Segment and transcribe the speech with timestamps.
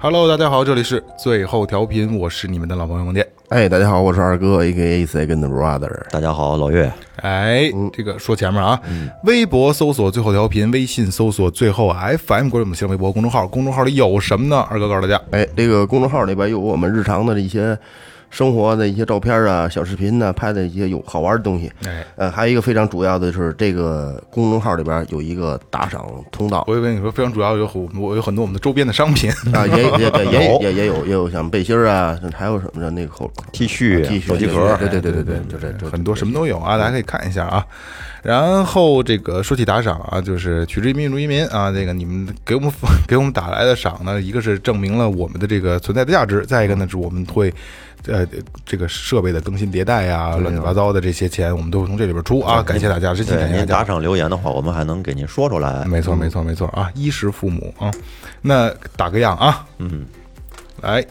[0.00, 3.26] Hello，大家好，这里是最后调频，我是你们的老朋友王店。
[3.48, 6.08] 哎，大家好，我是二哥，A K A Second Brother。
[6.12, 8.80] 大家好，老岳，哎，这个说前面啊，
[9.24, 14.64] 微博搜索最后调频，微信搜索最后 FM，关注我们新浪微博公众号，公众号里有什么呢？
[14.70, 17.76] 二哥告诉大家，哎，这个公众号里边有我们日常的一些
[18.30, 21.70] 生活的一些照片啊、小视频呢、拍的一些有好玩的东西。
[21.86, 37.64] 哎，呃，还有一个非常主要的是，这个公众号里边有一个打赏通道我以为你说非常主要有很我有很多我们的周边的商品，啊，也也对也也也有也有像背心儿啊，还有什么的那个口 T 恤 T 恤手机壳对对对对对，就这就很多什么都有啊，大家可以看一下啊。
[38.22, 41.70] 然后这个说起打赏啊，就是取之于民，用之于民啊。
[41.72, 42.70] 这个你们给我们
[43.06, 47.52] 给我们打来的赏呢，一个是证明了我们的这个存在的价值，再一个呢是我们会。
[48.06, 48.24] 呃，
[48.64, 52.62] 这个设备的更新迭代呀、乱七八糟的这些钱，我们都会从这里边出啊！
[52.62, 53.84] 感谢大家，真心感谢大家您打。
[53.84, 55.84] 赏留言的话，我们还能给您说出来。
[55.84, 56.88] 没错，没错，没错啊！
[56.94, 57.90] 衣食父母啊，
[58.40, 60.06] 那打个样啊，嗯，
[60.80, 61.04] 来，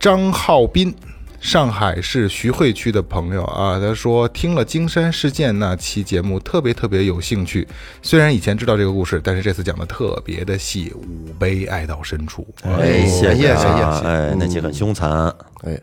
[0.00, 0.92] 张浩斌，
[1.40, 7.66] 上海市徐汇区的朋友啊，他说听了金山事件那期节目，特别特别有兴趣。
[8.02, 12.46] 虽然以前知道这个故事，但是这次讲的特别的细，五悲爱到深处。
[12.64, 15.32] 哎，谢谢谢谢哎，那期很凶残，
[15.62, 15.78] 哎，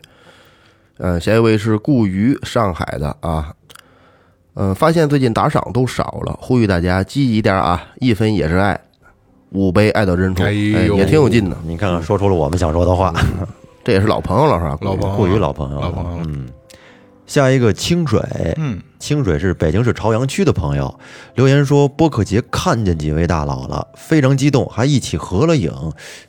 [0.98, 3.52] 嗯，下一位是顾于上海的啊，
[4.54, 8.78] 嗯，发现最近打赏都少了，呼吁大家积极点啊，一分也是爱，
[9.50, 11.56] 五杯爱到深处，哎哎，呦也挺有劲的。
[11.64, 13.12] 你看看说出了我们想说的话。
[13.86, 14.76] 这也是老朋友了是吧？
[14.80, 16.48] 老朋友，顾于老朋友了，老朋友嗯。
[17.24, 18.20] 下一个清水，
[18.56, 20.92] 嗯，清水是北京市朝阳区的朋友
[21.36, 25.72] 留言说，播客节看见几位大佬了，非常激动，还一起合了影。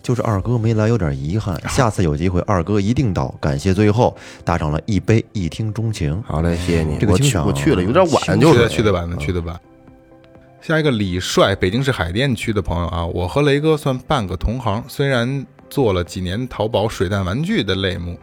[0.03, 1.59] 就是二哥没来，有点遗憾。
[1.67, 3.33] 下次有机会，二哥一定到。
[3.41, 6.23] 感谢最后打赏了一杯，一听钟情。
[6.27, 6.99] 好嘞，谢谢你。
[6.99, 9.59] 这个清水我去了，有点晚，清就是去的去的晚的去的晚。
[10.61, 18.19] 下一个李帅，北京市海淀区的朋友啊，我和雷哥算半个同行，虽然做了几年淘宝水弹玩具的类目。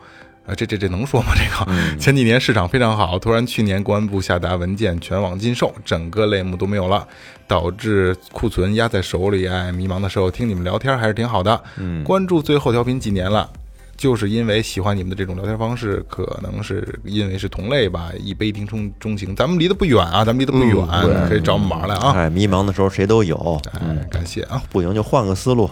[0.46, 1.28] 啊，这这这能说吗？
[1.34, 7.08] 这个、前几年市场非常好，突然去年公安部下达文件全网禁售，整个类目都没有了，
[7.48, 9.46] 导致库存压在手里。
[9.48, 11.58] 哎，迷茫的时候听你们聊天还是挺好的。
[11.78, 13.48] 嗯，关注最后调频几年了，
[13.96, 19.34] 就是因为喜欢你们的这种聊天方式，可能是因为是同类吧，一杯定中钟情。
[19.34, 20.86] 咱们离得不远啊，咱们离得不远，
[21.26, 22.12] 可以找我们玩来啊。
[22.14, 25.70] 哎，迷茫的时候谁都有，哎，感谢啊，不行就换个思路。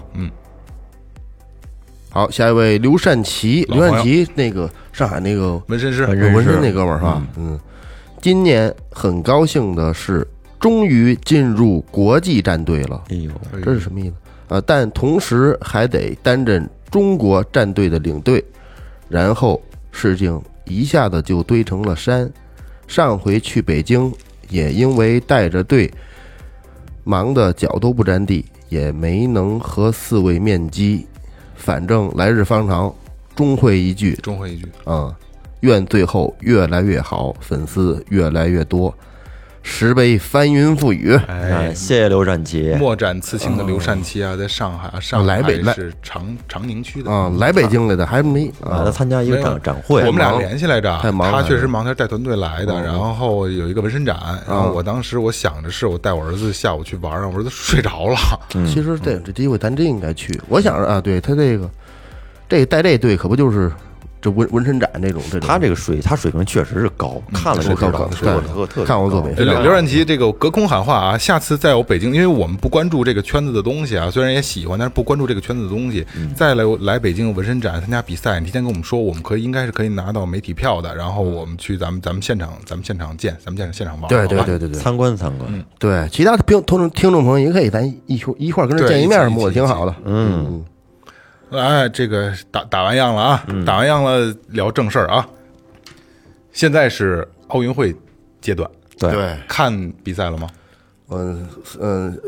[2.12, 7.26] 好，下一位刘善奇，刘善奇那个上海那个纹身师，纹身那哥们儿是吧？
[7.38, 7.58] 嗯，
[8.20, 10.26] 今年很高兴的是，
[10.60, 13.30] 终于进入国际战队了，哎呦，
[13.64, 14.14] 这是什么意思？
[14.48, 18.44] 呃，但同时还得担任中国战队的领队，
[19.08, 19.58] 然后
[19.90, 22.30] 事情一下子就堆成了山。
[22.86, 24.12] 上回去北京，
[24.50, 25.90] 也因为带着队，
[27.04, 31.06] 忙得脚都不沾地，也没能和四位面基。
[31.62, 32.92] 反正来日方长，
[33.36, 34.14] 终会一聚。
[34.16, 35.16] 终会一聚，啊、
[35.60, 38.92] 愿最后越来越好，粉丝越来越多，
[39.62, 41.14] 十杯翻云覆雨。
[41.28, 42.74] 哎，谢谢刘善奇。
[42.78, 47.10] 墨展刺青的刘善奇啊，在上海啊，上海来北来是长长宁区的。
[47.10, 48.78] 啊，来北京来的还没啊。
[48.78, 51.42] 来他，参加一个展展会，我们俩联系来着，太忙了。
[51.42, 52.82] 他确实忙，他带团队来的，嗯。
[52.84, 54.16] 然后有一个纹身展，
[54.48, 58.18] 然后我当时我想着是我带我儿子下午去玩，让我儿子睡着了，
[58.66, 60.38] 其实这这机会咱真应该去。
[60.48, 61.70] 我想着啊，对他这个
[62.48, 63.70] 这带这队可不就是
[64.22, 76.06] 这纹纹身展这种这种，他这个水，他水平确实是高，看了就知道，是高特特特看我作品对刘刘善奇这个隔空喊话啊，下次再有北京，因为我们不关注这个圈子的东西啊，虽然也喜欢，但是不关注这个圈子的东西。
[76.36, 84.08] 再来来北京纹身展参加比赛，你提前跟我们说，我们可以应该是可以拿到媒体票的，然后我们去咱们咱们现场咱们现场见，咱们现场现场玩。
[84.08, 85.64] 对对对对对参观参观。
[85.78, 89.94] 对，其他的听听众听众朋友也可以，咱一块一块儿跟这对见一面什么的，挺好的。
[90.04, 90.62] 嗯，
[91.52, 95.26] 哎，这个打打完样了啊，打完样了，聊正事儿啊。
[96.52, 97.94] 现在是奥运会
[98.40, 98.68] 阶段，
[98.98, 100.48] 对对，看比赛了吗？
[101.10, 101.46] 嗯
[101.78, 102.18] 嗯，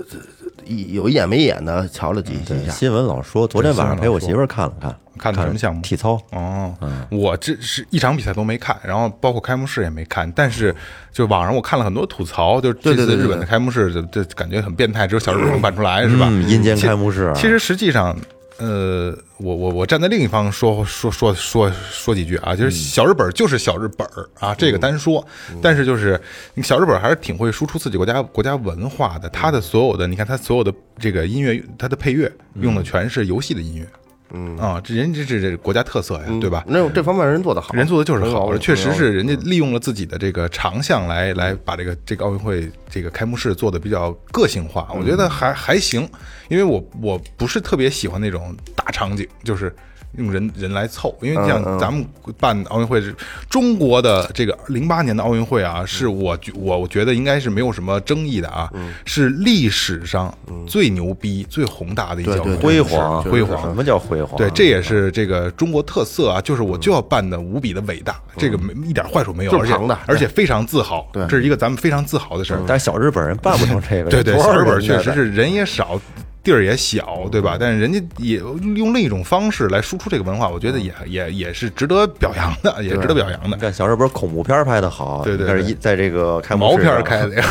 [0.67, 6.21] 一有一眼没一眼的瞧了几几下，新闻老说，昨天晚上陪我媳妇儿看了看，看的什么项目体操。
[6.33, 6.75] 哦，
[7.11, 10.75] 我这是一场比赛都没看，然后包括开幕式也没看，但是
[11.13, 16.29] 就网上我看了很多吐槽，就这对对对对次日本的开幕式，这这感觉很变态，只有小日本能办出来，是吧？
[16.31, 18.15] 嗯阴间开幕式其实实际上。
[18.59, 25.27] 呃，我我我站在另一方说说说说说几句啊，就是小日本就是小日本儿啊，这个单说，
[25.61, 26.21] 但是就是
[26.63, 32.31] 小日本还是挺会输出自己国家国家文化的，他的所有的你看他所有的这个音乐，它的配乐
[32.61, 33.87] 用的全是游戏的音乐，
[34.35, 36.65] 嗯啊，这人这这这国家特色呀，对吧？
[36.67, 46.09] 那这方面人做的好，人做的就是好，确实是人家利用了自己的这个长项来来把这个这个奥运会这个开幕式做的比较个性化，我觉得还还行，
[46.49, 49.75] 因为我我不是特别喜欢那种大场景，就是。
[50.17, 52.07] 用人人来凑，因为像咱们
[52.39, 53.15] 办奥运会是
[53.49, 58.71] 中国的这个零八年的奥运会啊，是我觉我我觉得应该是没有什么争议的啊，
[59.05, 60.33] 是历史上
[60.67, 63.61] 最牛逼、最宏大的一届奥运会，辉煌，辉煌。
[63.63, 64.37] 什么叫辉煌？
[64.37, 69.75] 对，这也是这个中国特色啊，就是我就要办的无比的伟大，这个没一点坏处没有，而且
[70.07, 72.61] 而且非常自豪，这是一个咱们非常自豪的事儿。
[72.67, 76.01] 但是小日本人办不成这个，对对，小日本确实是人也少，
[76.45, 77.57] 地儿也小，对吧？
[77.59, 83.57] 但是人家也用另一种方式来输出这个文化，我觉得也也也是值得表扬的，也值得表扬的。
[83.57, 83.63] 你。
[83.63, 85.47] 看小日本恐怖片拍的好，对对对。
[85.47, 87.45] 但是在这个开毛片儿开的呀，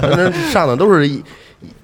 [0.16, 1.20] 那上的都是一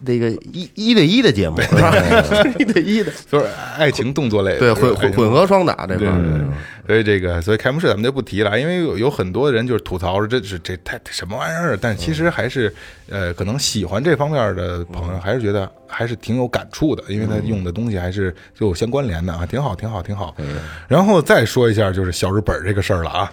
[0.01, 1.95] 那个一一对一的节目，是吧？
[2.59, 3.47] 一对一的，就是
[3.77, 6.49] 爱情动作类的，对混混混合双打这对对块儿，
[6.87, 12.75] 所以这个，所以开幕式咱们就不提了，因为有有很多人就是吐槽说这是这太什么玩意儿，但其实还是
[13.09, 20.35] 呃，可能喜欢这方面的朋友还是觉得还是挺有感触的，因为他用的东西还是就有相关联的啊，挺好，挺好，挺好。
[20.89, 23.33] 然后再说一下就是小日本这个事儿了啊，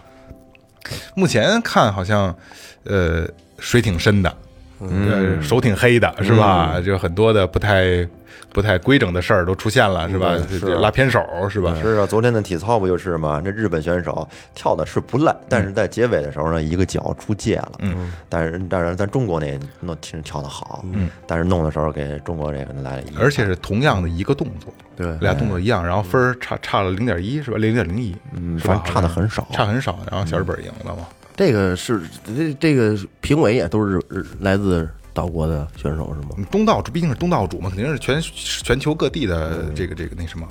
[1.16, 2.36] 目前看好像
[2.84, 3.26] 呃
[3.60, 4.36] 水挺深的，
[4.80, 6.80] 呃手挺黑的，是吧？
[6.82, 8.08] 就很多的不太
[8.52, 10.36] 不太规整的事儿都出现了，是吧？
[10.80, 11.76] 拉偏手是吧？
[11.82, 13.42] 是啊，昨天的体操不就是吗？
[13.44, 17.72] 那日本选手跳的是不赖，但是在结尾的时候呢，一个脚出界了。
[17.80, 27.58] 嗯，但是当然咱中国那弄其实跳的好，嗯，但是弄的时候给中国这个来了一，而且是同样的一个动作，对俩动作一样，然后分儿差差了零点一是吧？
[27.58, 28.84] 零点零一，嗯，反正？
[28.86, 31.08] 差的很少，差很少，然后小日本赢了嘛。
[31.36, 32.02] 这个是
[32.36, 34.02] 这这个评委也都是
[34.40, 36.48] 来自岛国的选手是吗？
[36.52, 40.48] 东道主毕竟是东道主嘛，肯定是全全球各地的这个这个那什么。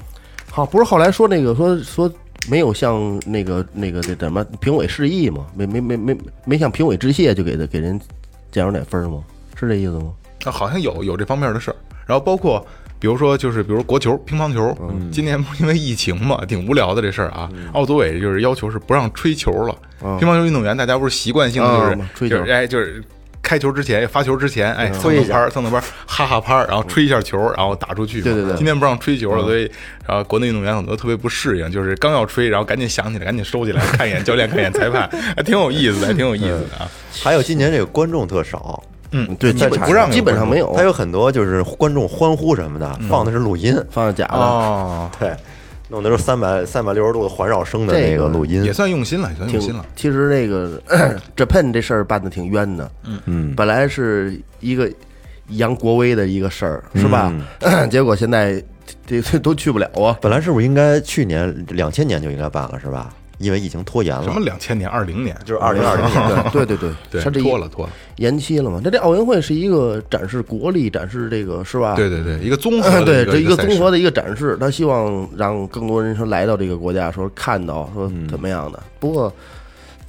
[0.50, 2.12] 好，不是后来说那个说说
[2.48, 5.46] 没有向那个那个这怎么评委示意吗？
[5.54, 7.98] 没没没没没向评委致谢就给他给人
[8.50, 9.22] 减少点分吗？
[9.58, 10.12] 是这意思吗？
[10.44, 11.76] 啊，好像有有这方面的事儿，
[12.06, 12.66] 然后包括
[13.02, 14.72] 比如说就是比如国球、乒乓球，
[15.10, 17.50] 今年不是因为疫情嘛， 挺无聊的这事儿啊。
[17.72, 19.76] 奥组委就是要求是不让吹球了，
[20.20, 23.02] 乒乓球运动员大家不是习惯性的就是、就是哎就是。
[23.44, 28.22] 开球之前，发球之前，哎，蹭蹭拍儿，蹭蹭拍，哈哈拍儿，然后吹一下球，然后打出去。
[28.22, 29.68] 对对对今天不让吹球了，所以
[30.06, 36.88] 然后国内运动员很多特别不适应，就是刚要吹，然后赶紧想起来，赶紧收起来，看一眼教练，看一眼裁判，还挺有意思的，还挺有意思的啊。
[37.20, 38.80] 还有今年这个观众特少，
[39.12, 44.34] 嗯，对，基本不让基本上没有，他有很多就是观众欢呼什么的，放的是录音，放的假的。
[44.34, 45.32] 哦，对，
[45.88, 49.86] 弄的是三百三百六十度的环绕声的那个个录音也，算用心了，也算用心挺了。
[49.94, 50.80] 其实那个
[51.36, 54.90] Japan 这事儿办的挺冤的，嗯嗯，本来是一个
[55.48, 57.32] 扬国威的一个事儿，是吧？
[57.90, 58.62] 结果现在
[59.06, 60.16] 这这都去不了啊。
[60.22, 63.14] 本来是不是应该去年两千年就应该办了是吧？
[63.42, 66.50] 因为已经拖延了，什么两千年、二零年，就是二零二零 年。
[66.52, 67.92] 对对对对他这一拖了拖了。
[68.16, 68.80] 延期了嘛？
[68.82, 71.94] 那这奥运会是一个展示国力，展示这个是吧？
[71.96, 78.80] 对对对，一个综合的 对，这一个综合的一个展示，他希望让更多人说来到这个国家，说看到说怎么样的。
[79.00, 79.32] 不过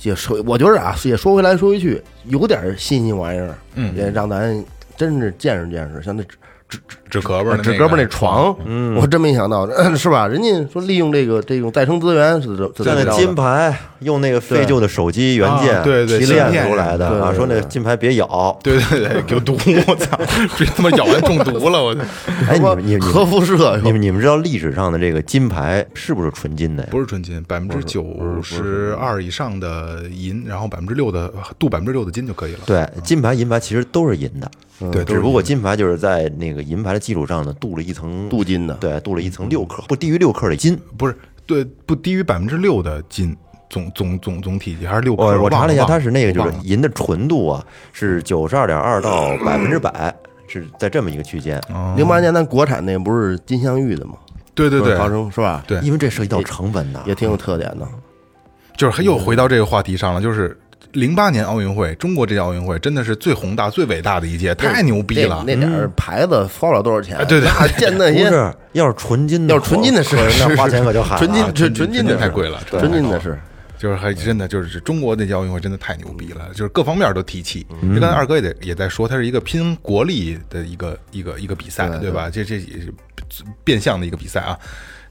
[0.04, 4.64] 也说，我觉得啊，也说回来说回去，有点新鲜玩意儿，嗯也让咱
[4.96, 6.38] 真是见识见识，像那纸
[6.68, 10.28] 纸纸胳膊的纸胳膊那那床，嗯，我真没想到， 是吧？
[10.28, 13.18] 人家说利用这个这种再生资源是怎是怎像那么着的？
[13.18, 18.58] 金牌用那个废旧的手机原件啊对对提炼出来的啊，对对说那金牌别咬。
[18.64, 19.54] 对对对，有毒！
[19.88, 20.18] 我操，
[20.58, 21.84] 别他妈咬完中毒了！
[21.84, 22.02] 我操，
[22.48, 26.90] 哎，你们你们你核辐射，你们你们知道历史上的这个金牌是不是纯金的呀？
[26.92, 28.06] 不是纯金，百分之九
[28.42, 32.60] 十二以上的银，然后百分之六的镀百分之六的金就可以了。
[32.66, 34.50] 对，金牌、银牌其实都是银的，
[34.92, 40.80] 对，只不过金牌就是在那个银牌的基础上呢，镀了一层镀金的对，镀了一层六克，不低于六克的金。
[40.98, 43.36] 不是对不低于百分之六的金
[43.70, 45.24] 总总总总体积还是六克？
[45.24, 50.16] 我我查了一下，它是那个就是银的纯度啊，是九十二点二到百分之百，
[50.48, 51.60] 是在这么一个区间。
[51.70, 54.14] 哦零八年咱国产那不是金镶玉的吗？
[54.56, 55.64] 对对对，毫升是吧？
[55.68, 57.04] 对因为这涉及到成本的。
[57.06, 57.88] 也挺有特点的。
[58.78, 60.58] 就是又回到这个话题上了，就是
[60.92, 65.44] 零八年奥运会，中国这届奥运会真的是最宏大、最伟大的一届，太牛逼了。
[65.48, 73.40] 那那点儿牌子花不了多少钱，啊对对那建那些不是，要是纯金的，要是纯金的是那花钱可就 喊了纯金啊纯纯金的太贵了纯金的是。
[73.76, 77.68] 就是还真的就是中国那届奥运会真的太牛逼了，就是各方面都提气。
[77.94, 82.30] 就刚才二哥也得也在说，它是一个拼国力的一个一个一个比赛，对吧？
[82.30, 82.94] 这这也是
[83.62, 84.58] 变相的一个比赛啊。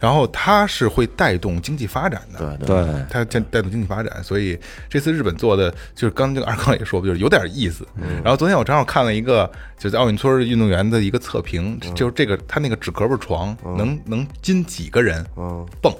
[0.02, 7.86] 然后它是会带动经济发展的，对对，它带带动经济发展，所以这次日本做的就是刚这个二刚也说，就是有点意思。
[8.24, 15.64] 然后昨天我正好看了一个就在奥运村运动员的一个测评，就是这个他那个纸壳儿床能能进几个人嗯。
[15.80, 15.94] 蹦，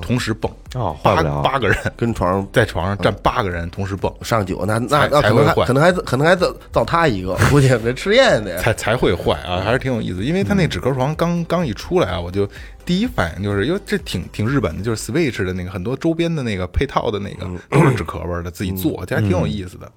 [0.00, 0.50] 同时蹦。
[0.72, 1.42] 八哦坏不了。
[1.42, 1.76] 八个人。
[1.96, 2.48] 跟床上。
[2.52, 5.54] 在床上站八个人同时蹦，上酒，那那才那可能才会坏。
[5.54, 8.58] 还可能还可能还造造他一个， 估计这试验的。
[8.58, 10.24] 才才会坏啊，还是挺有意思。
[10.24, 12.48] 因为他那纸壳床刚刚一出来啊，我就
[12.84, 19.90] 第一反应就是，因为这挺挺日本的，就是 Switch 的那个很多周边的那个配套的那个都是纸壳味儿的，自己做，这还挺有意思的。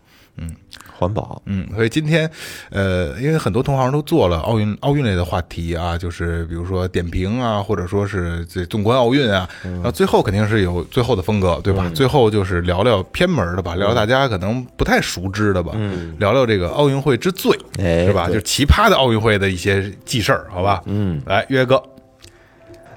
[0.98, 2.30] 环保，嗯，所以今天，
[2.70, 11.92] 呃，因为很多同行都做了奥运奥运类的话题啊，就是比如说点评啊，或者说是这纵观奥运啊，然后最后肯定是有最后的风格，对吧？
[11.94, 15.74] 最后就是聊聊偏门的吧，聊聊大家可能不太熟知的吧，
[16.18, 18.28] 聊聊这个奥运会之最，哎是吧？
[18.28, 20.82] 就是奇葩的奥运会的一些记事儿，好吧？
[20.86, 21.84] 嗯，来，约哥，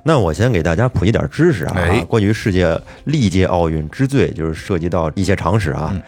[0.05, 2.05] 那我先给大家普及点知识啊，哎。
[2.09, 5.75] 关于世界历届奥运之最，就是涉及到一些常识嗯。
[5.75, 6.03] 啊。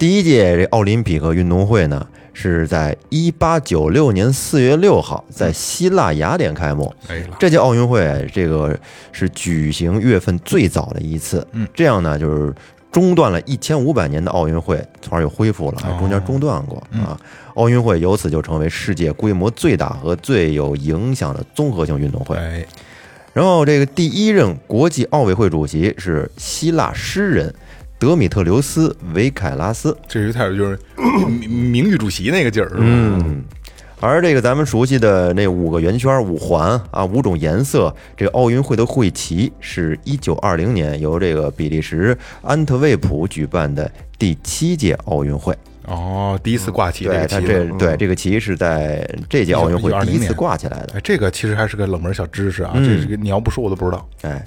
[0.00, 6.90] 第一届这奥林匹克运动会呢，是在一八九六年四月六号在希腊雅典开幕。
[7.06, 8.74] 哎，这届奥运会，这个
[9.12, 11.46] 是举行月份最早的一次。
[11.52, 12.50] 嗯，这样呢，就是
[12.90, 17.20] 中断了一千五百年的奥运会，从而又恢复了，哦中间中断过嗯啊。
[17.56, 22.38] 奥运会由此就成为世界规模最大和最有影响的综合性运动会。
[22.38, 22.64] 哎，
[23.34, 27.54] 然后这个第一任国际奥委会主席是希腊诗人
[28.00, 29.96] 德米特留斯·维凯拉斯。
[30.08, 30.78] 这有点就是
[31.28, 32.72] 名名誉主席那个劲儿？
[32.78, 33.44] 嗯，
[34.00, 43.88] 而这个咱们熟悉的那五个圆圈、五环啊，五种颜色，这个奥运会的会旗是一九二零年由这个比利时安特卫普举办的
[44.18, 45.54] 第七届奥运会。
[45.86, 47.64] 哦，第一次挂起这对，它这。
[47.76, 50.94] 对这个旗是在这届奥运会第一次挂起来的。
[50.94, 54.08] 哎，这个其实还是个冷门小知识啊，嗯这是个你要不说我都不知道。
[54.22, 54.44] 哎，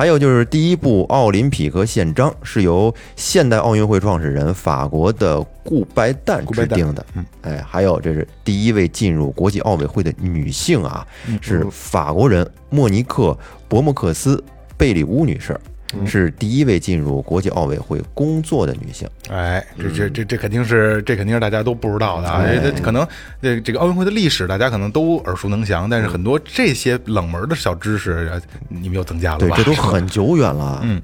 [0.00, 7.04] 还有就是第一部奥林匹克宪章是由现代奥运会创始人法国的顾拜旦制定的。
[7.14, 13.24] 嗯，哎，还有这是第一位进入国际奥委会的女性啊，嗯是法国人莫尼克·
[13.68, 14.36] 伯莫克斯·
[14.78, 15.54] 贝里乌女士。
[15.98, 19.08] 嗯是第一位进入国际奥委会工作的女性。
[19.28, 22.42] 哎，这这这这肯定是这肯定是大家都不知道的啊！
[22.42, 23.06] 哎这可能
[23.42, 30.80] 这这个奥运会的历史大家可能都耳熟能详，但是很多这些冷门的小知识，呃你们又增加了吧？，对这都很久远了。
[30.84, 31.00] 嗯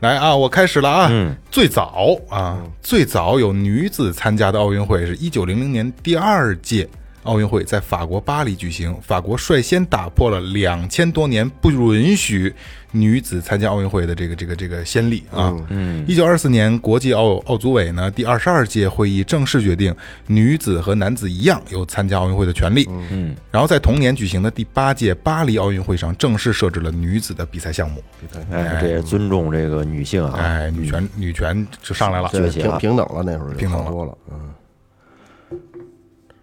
[0.00, 1.08] 来啊，我开始了啊！
[1.12, 6.88] 嗯最早啊，最早有女子参加的奥运会是一九零零年第二届
[7.24, 12.52] 奥运会在法国巴黎举行，法国率先打破了两千多年不允许
[12.90, 15.56] 女子参加奥运会的这个这个这个先例啊。
[15.68, 19.94] 嗯，一九二四年，国际奥奥组委呢第二十二届会议正式决定，
[20.26, 22.88] 女子和男子一样有参加奥运会的权利。
[22.88, 28.02] 嗯，然后在同年举行的第八届巴黎奥运会上，正式设置了女子的比赛项目。
[28.50, 30.34] 哎，这也尊重这个女性啊。
[30.38, 32.28] 哎，女权女权就上来了。
[32.32, 34.40] 崛起了平平等了，那时候就平等多了，嗯。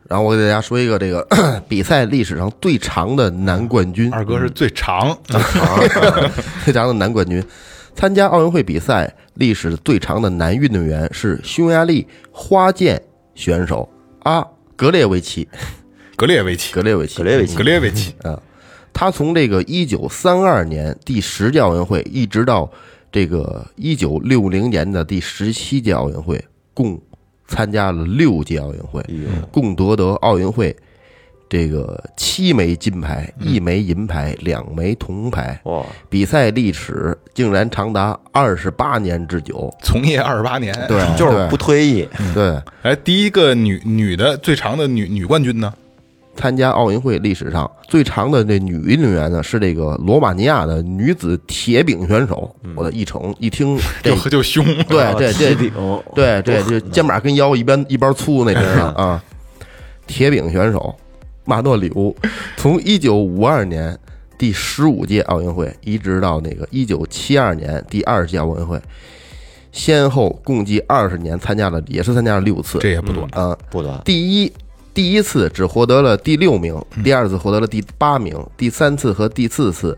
[0.09, 1.25] 然后我给大家说一个这个
[1.69, 5.15] 比赛历史上最长的男冠军，二哥是最长，
[6.65, 7.41] 最长的男冠军，
[7.93, 12.99] 参加奥运会比赛历史最长的男运动员是匈牙利花剑
[13.35, 13.87] 选手。
[14.23, 15.47] 阿 格列维奇，
[16.15, 17.55] 格列维奇，格列维奇，格列维奇。
[17.55, 18.15] 格列维奇，
[18.91, 22.67] 他从这个一九三二年第十届奥运会，一直到
[23.11, 26.99] 这个一九六零年的第十七届奥运会，共
[27.49, 29.03] 参加了六届奥运会，
[29.51, 30.73] 共夺得奥运会
[31.49, 39.73] 这个七枚金牌、一枚银牌、两枚铜牌，哇，比赛历史竟然长达二十八年之久。
[39.83, 40.71] 从业二十八年。
[40.87, 42.07] 对，就是不退役。
[42.35, 42.61] 对。
[42.83, 45.73] 哎，第一个女女的最长的女女冠军呢？
[46.39, 52.55] 参加奥运会历史上最长的这女运动员呢，是这个罗马尼亚的女子铁饼选手。
[52.77, 55.69] 我的一瞅一听， 这就就凶，对对这饼，
[56.15, 59.21] 对对，这肩膀跟腰一边一边粗那种的 啊。
[60.07, 60.95] 铁饼选手
[61.43, 62.15] 马诺里乌，
[62.55, 63.99] 从一九五二年
[64.37, 68.81] 第十五届奥运会一直到那个一九七二年第二十届奥运会，
[69.73, 72.79] 先后共计二十年参加了，也是参加了六次。
[72.79, 73.27] 这也不短。
[73.33, 74.01] 啊，不短。
[74.05, 74.53] 第一
[74.93, 79.97] 第一次只获得了第六名，第二次获得了第八名，第三次和第四次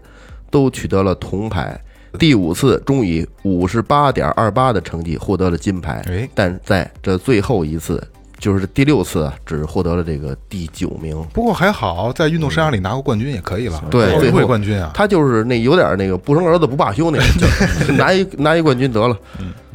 [0.49, 1.79] 都取得了铜牌，
[2.19, 8.01] 第五次终以五十八点二八的成绩获得了金牌哎，但在这最后一次，
[8.37, 11.15] 就是第六次啊，只获得了这个第九名。
[11.33, 17.25] 不过还好，在运动生涯里拿过冠军也可以了，对，最后会冠军啊，他就是那有点那个不生儿子不罢休那个，
[17.87, 19.17] 就拿一拿一冠军得了。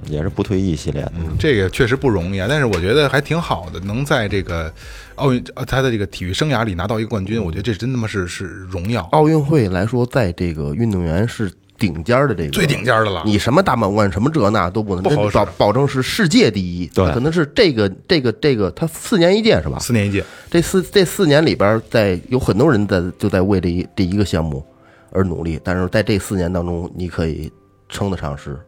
[0.06, 1.12] 也是不退役系列的。
[1.38, 4.72] 这个确实不容易啊，但是我觉得还挺好的，能在这个
[5.16, 13.22] 奥运呃他的这个体育生涯里拿到一个冠军，我觉得这真他妈是是荣耀，奥运会来说，在这个运动员是顶尖儿的这个最顶尖的了。
[13.26, 16.86] 你什么大满贯，什么这那都不能，不好保保证是世界第一。
[16.88, 19.78] 对可能是这个这个这个，他四年一届是吧？
[19.78, 24.64] 四年一届，这四这四年里边，在有很多人在就在为这一这一个项目
[25.10, 27.52] 而努力，但是在这四年当中，你可以
[27.88, 28.58] 称得上是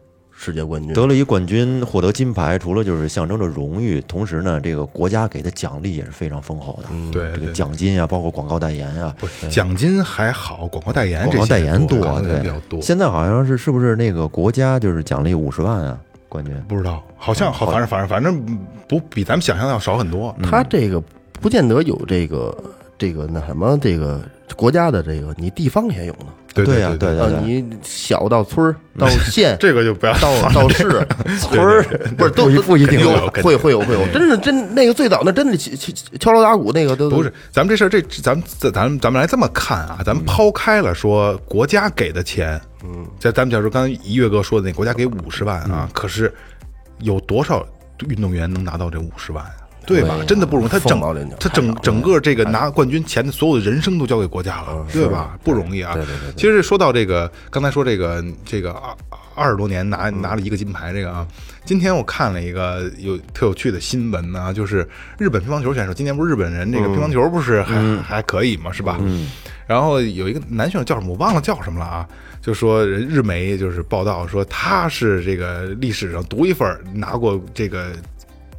[0.40, 0.92] 世界冠军。
[0.94, 6.88] 得了一冠军，获得金牌，除了就是象征着荣誉，同时呢，这个国家给的奖励也是非常丰厚的。
[6.92, 9.12] 嗯对这个奖金啊，包括广告代言啊，
[9.50, 12.80] 奖金还好，广告代言广告代言多，对比较多。
[12.80, 15.98] 现在好像是是不是那个国家就是奖励五十万啊？
[16.28, 20.32] 冠军不知道，好像好，反正反正反正不比咱们想象的要少很多。
[20.42, 21.02] 他这个
[21.40, 22.56] 不见得有这个
[22.98, 24.20] 这个那什么这个
[24.56, 26.26] 国家的这个，你地方也有呢。
[26.54, 30.88] 对对呀对对啊，你小到村儿到县， 这个就不要到到市，
[31.38, 31.84] 村儿
[32.16, 46.32] 不是都不一定有会会有会有，真是真那个最早那真的敲敲敲锣打鼓那个都不是，咱们这事儿，这咱们咱咱们咱们来这么看啊，咱们抛开了说国家给的钱，嗯，在咱们假如刚才一月哥说的那国家给五十万啊，可是
[46.98, 47.64] 有多少
[48.08, 49.44] 运动员能拿到这五十万？
[49.44, 49.50] 啊？
[49.88, 50.18] 对吧？
[50.26, 51.00] 真的不容易，他整
[51.40, 55.38] 他整整个这个拿冠军前的所有的人生都交给国家了，对吧？
[55.42, 55.94] 不容易啊。
[55.94, 58.94] 对对对对其实说到这个，刚才说这个这个二
[59.34, 61.26] 二十多年拿拿了一个金牌，这个啊，
[61.64, 68.98] 今天我看了一个有特有趣的新闻呢，就是日本乒乓球选手，今年不是日本人这个乒乓球不是还、还可以嘛，是吧？
[69.00, 69.30] 嗯。
[69.66, 72.06] 然后有一个男选手叫什么，我忘了叫什么了啊，
[72.42, 77.92] 就说人日媒就是报道说他是这个历史上独一份拿过这个。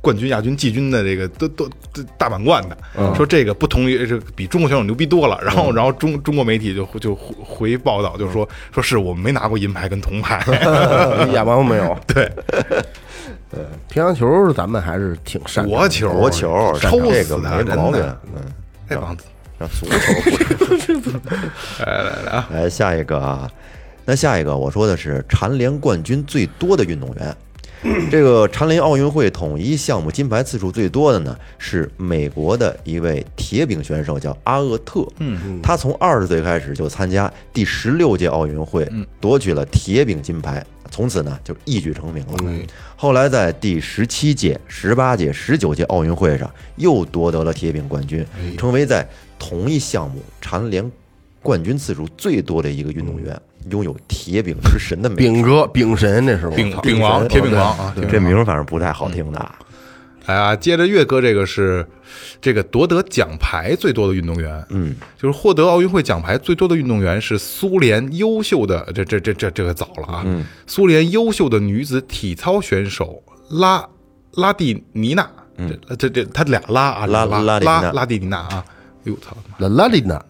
[0.01, 2.77] 冠军、亚军、季军的这个都都都大满贯的，
[3.15, 5.37] 说这个不同于这个比中国选手牛逼多了。
[5.43, 10.41] 然后，然后中中国媒体就就回回报道，就说说是我们没拿过银牌跟铜牌，
[11.33, 11.97] 亚王没有。
[12.07, 12.31] 对，
[13.89, 15.77] 乒乓球咱们还是挺擅长的。
[15.77, 18.01] 国球国球抽这个死他，没毛病。。
[18.35, 18.41] 嗯，
[18.89, 19.25] 这帮子，
[19.57, 21.09] 让足球不。
[21.85, 23.51] 来来来啊，来下一个啊，
[24.05, 27.35] 那下一个我说的是蝉联冠军最多的运动员。
[28.11, 35.07] 这个蝉联奥运会统一项目金牌次数最多的呢，是美国的一位铁饼选手，叫阿厄特。
[35.19, 38.87] 嗯，他从二十岁开始就参加第十六届奥运会，
[39.21, 42.53] 夺取了铁饼金牌，从此呢就一举成名了。
[42.95, 48.25] 后来在第十七届、十八届、十九届奥运会上又夺得了铁饼冠军，
[48.57, 50.91] 成为在同一项目蝉联
[51.41, 56.55] 冠军次数最多的一个运动员，拥有铁饼之神的美饼哥、饼神，那是我。
[56.55, 59.39] 饼操饼王、铁饼王啊，这名儿反正不太好听的。
[59.39, 59.55] 啊。
[60.25, 61.83] 来啊，接着岳哥这个是
[62.39, 70.45] 这个夺得奖牌最多的运动员，嗯，就是获得奥运会奖牌最多的运动员是苏联优秀的，这这这这这个早了啊，嗯。
[70.67, 73.83] 苏联优秀的女子体操选手拉
[74.33, 78.63] 拉蒂尼娜，这这这他俩拉啊，嗯拉拉拉拉蒂尼娜啊，
[79.09, 79.35] 哎呦我操！
[79.57, 80.21] 拉拉丽娜，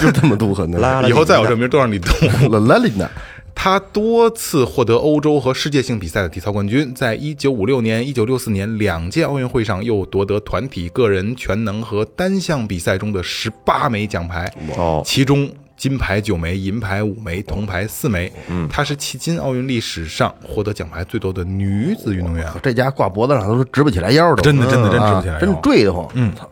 [0.00, 0.80] 就这么读可能。
[0.80, 2.08] 拉以后再有这名都让你读。
[2.50, 3.08] 拉拉丽娜，
[3.54, 18.32] 他多次获得欧洲和世界性比赛的体操冠军，在一九五六年、一九六四年两届奥运会上，又夺得团体、个人、全能和单项比赛中的十八枚奖牌，哦其中金牌九枚，银牌五枚，铜牌四枚。
[18.48, 22.44] 嗯，她是迄今奥运历史上获得奖牌最多的女子运动员。
[22.62, 26.08] 这家挂脖子上都直不起来腰的，真的真的真直不啊起来腰真坠得慌。
[26.14, 26.48] 嗯，操。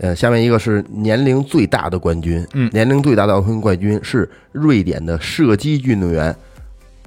[0.00, 6.34] 呃，下面一个是年龄最大的冠军，嗯，年龄最大的奥运冠军是瑞典的射击运动员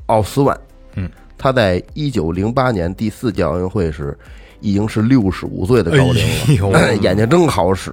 [0.06, 0.56] 奥斯万，
[0.96, 4.16] 嗯，他在一九零八年第四届奥运会时
[4.60, 7.92] 已经是六十五岁的高龄了， 眼睛真好使，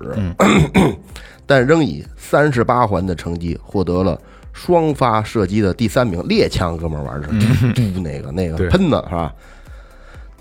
[1.47, 4.21] 但仍以三十八环的成绩获得了
[4.53, 6.23] 双发射击的第三名。
[6.29, 7.29] 猎枪哥们儿玩的。
[7.55, 9.35] 是嘟嘟那个那个喷子是吧？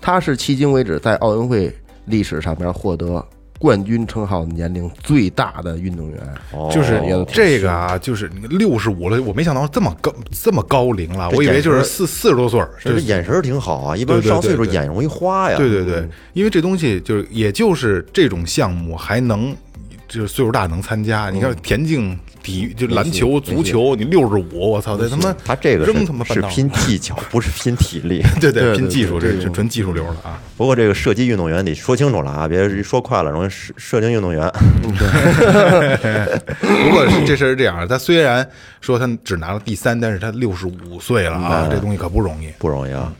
[0.02, 3.24] 他是迄今为止在奥运会历史上面获得
[3.60, 6.18] 冠军称号年龄最大的运动员。
[6.52, 6.98] 哦就是
[7.30, 15.58] 这个啊，就是六十五了，我没想到这么高这么高龄了，我以为就是四四十多岁儿，这就是眼神挺好啊，一般上岁数眼容易花呀。
[15.58, 19.54] 对对对，因为这东西就是，也就是这种项目还能
[20.10, 21.30] 就是岁数大能参加。
[21.30, 28.20] 你看田径、体育，就篮球、足球，你六十五，我操，这他妈他这个是扔他妈是拼技巧，不是拼体力。
[28.40, 30.36] 对对对拼技术，这是纯技术流的啊。
[30.56, 34.50] 不过这个射击运动员得说清楚了啊，别说快了容易射射精运动员。
[34.82, 34.90] 不
[36.90, 38.44] 过这事儿是这样，他虽然
[38.80, 42.48] 说他只拿了第三，但是他六十五岁了啊，这东西可不容易。
[42.58, 43.12] 不容易啊。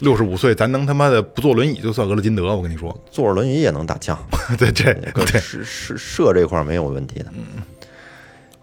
[0.00, 2.96] 嗯，六十五岁，咱能他妈的不坐轮椅就算俄勒金德，我跟你说。
[3.10, 4.18] 坐着轮椅也能打枪，
[4.58, 7.26] 对，这个对射射射这块儿没有问题的。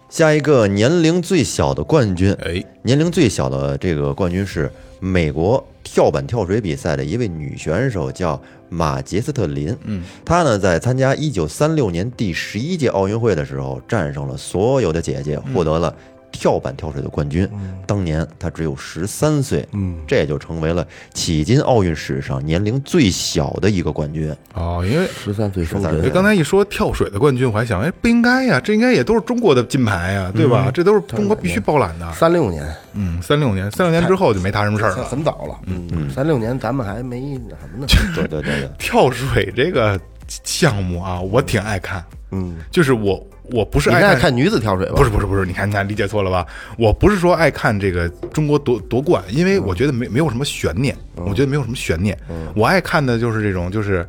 [0.08, 9.74] 下一个年龄最小的冠军，哎，年龄最小的这个冠军是美国跳板跳水比赛的一位女选手，叫马杰斯特林。
[9.84, 15.96] 嗯，她呢在参加1936年第十一届奥运会的时候，战胜了所有的姐姐，获得了
[16.32, 17.48] 跳板跳水的冠军。
[17.86, 24.34] 当年他只有十三岁，嗯，这也就成为了迄今奥运史上年龄最小的一个冠军。
[24.54, 30.70] 哦，因为十三岁封13对，神，刚才一说跳水的冠军，我还想，哎，不应该呀，这应该也都是中国的金牌呀，对吧？
[30.72, 32.10] 这都是中国必须包揽的。
[32.12, 32.64] 三六年，
[32.94, 35.04] 嗯，三六年，三六年之后就没他什么事儿了。
[35.04, 40.00] 很早了，嗯，三六年咱们还没那什么呢，对对对对， 跳水这个
[40.44, 44.18] 项目啊，我挺爱看，嗯，就是我我不是爱看。
[44.18, 44.92] 看女子跳水吧？
[44.96, 46.46] 不是不是不是，你看你看理解错了吧？
[46.78, 52.16] 我不是说爱看这个中国夺夺冠，因为我觉得没没有什么悬念，我觉得没有什么悬念。
[52.54, 54.08] 我爱看的就是这种就是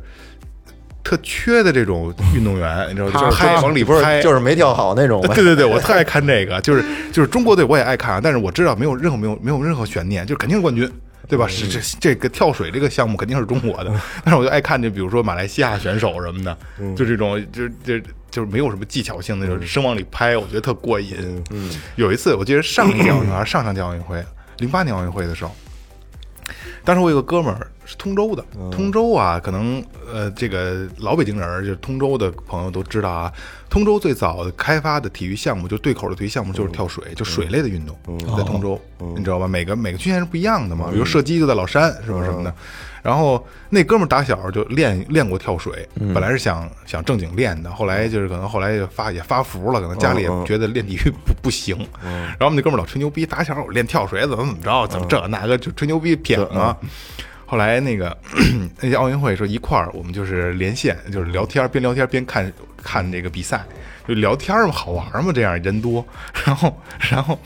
[1.02, 3.10] 特缺的这种运动员， 你知道？
[3.10, 5.32] 就是拍往里不是拍，就是没跳好那种呗。
[5.34, 10.90] 对对对，我特爱看这个，就是就是中国队我也爱看啊，但是我知道没有任何没有没有任何悬念，就肯定是冠军。
[11.26, 11.48] 对吧？
[11.48, 13.90] 是这这个跳水这个项目肯定是中国的，
[14.22, 16.54] 但是我就爱看这，比如说马来西亚选手什么的，
[16.94, 17.98] 就这种就就
[18.34, 21.14] 就是没有什么技巧性的，就是生往里拍，我觉得特过瘾。
[21.50, 24.24] 嗯，有一次我记得上一届奥运会还是上上届奥运会，
[24.58, 25.54] 零八年奥运会的时候，
[26.82, 29.80] 当时我有个哥们儿是通州的，通州啊，可能
[30.12, 33.32] 呃，这个老北京人儿就是通州的朋友都知道啊。
[33.70, 37.96] 通州最早开发的体育项目，就对口的体育项目就是跳水，就水类的运动，
[38.36, 38.80] 在通州，
[39.16, 39.46] 你知道吧？
[39.46, 42.24] 每个每个区县是不一样的嘛，比如射击就在老山，是吧？
[42.24, 42.52] 什么的。
[43.04, 51.76] 然后那哥们儿打小就练练过跳水，本来是想想正经练的，后来就是可能后来也发也发福了，可能家里也觉得练体育不不行。
[52.02, 56.74] 然后我们那哥们儿老吹牛逼，打小我练跳水怎么怎么着，怎么这那个就吹牛逼谝嘛。
[57.44, 58.16] 后来那个
[58.80, 62.50] 那届奥运会说一块儿，我们就是连线，就是聊天，边聊天边看
[62.82, 63.62] 看这个比赛，
[64.08, 66.04] 就聊天嘛，好玩嘛，这样人多。
[66.46, 67.38] 然后，然后，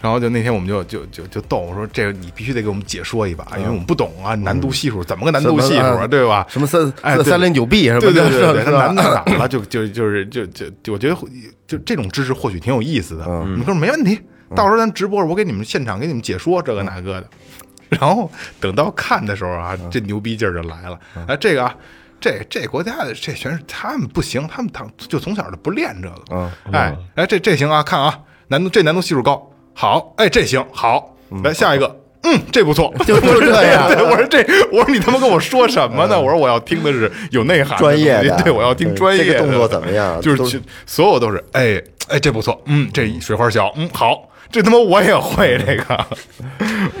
[0.00, 6.46] 然后就那天我们就就就就逗我说，这个你必须得给我们解说一把，因为我们不懂啊，难度系数怎么个难度系数啊，对吧？
[6.48, 9.48] 什么三哎对三零九 B 什么对的，对对对，难在哪了？
[9.48, 11.16] 就就就是就就就我觉得
[11.66, 13.24] 就这种知识或许挺有意思的。
[13.56, 14.18] 你说没问题，
[14.54, 17.28] 到时候咱直播，我给你们现场给你们解说这个那个的。
[17.90, 20.98] 然后等到看的时候啊，这牛逼劲儿就来了。
[21.26, 21.74] 哎，这个啊，
[22.20, 26.14] 这这国家的这选手他们不行，他们他就从小就不练这个。
[26.30, 31.96] 嗯哎哎，这这行啊，看啊，难度这难度系数高，好，哎，这行好，来下一个。
[32.22, 36.20] 嗯，这不错， 就就这样 对，我说这，我说你他妈跟我说什么呢？
[36.20, 39.32] 我说我要听的是有内涵专业的对，我要听专业的。
[39.32, 46.06] 这个动作怎么样就是所有都是，哎哎，这不错，嗯，这水花小，嗯，好，这他妈我也会这个，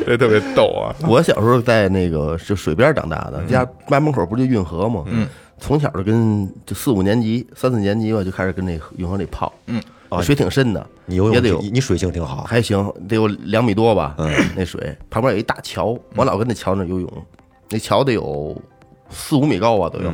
[0.06, 0.96] 这特别逗啊。
[1.06, 5.04] 我小时候在那个就水边长大的，家家门口不就运河吗？
[5.08, 9.52] 嗯，从小就跟就四五年级、三四年级吧，就开始跟那运河里泡。
[9.66, 9.82] 嗯，
[10.22, 14.14] 水挺深的，你游泳也得有你你水性挺好，还行，得有两米多吧。
[14.18, 17.26] 嗯，那水旁边有一大桥，我老跟那桥那游泳，
[17.68, 18.60] 那桥得有
[19.08, 20.12] 四五米高吧，都有。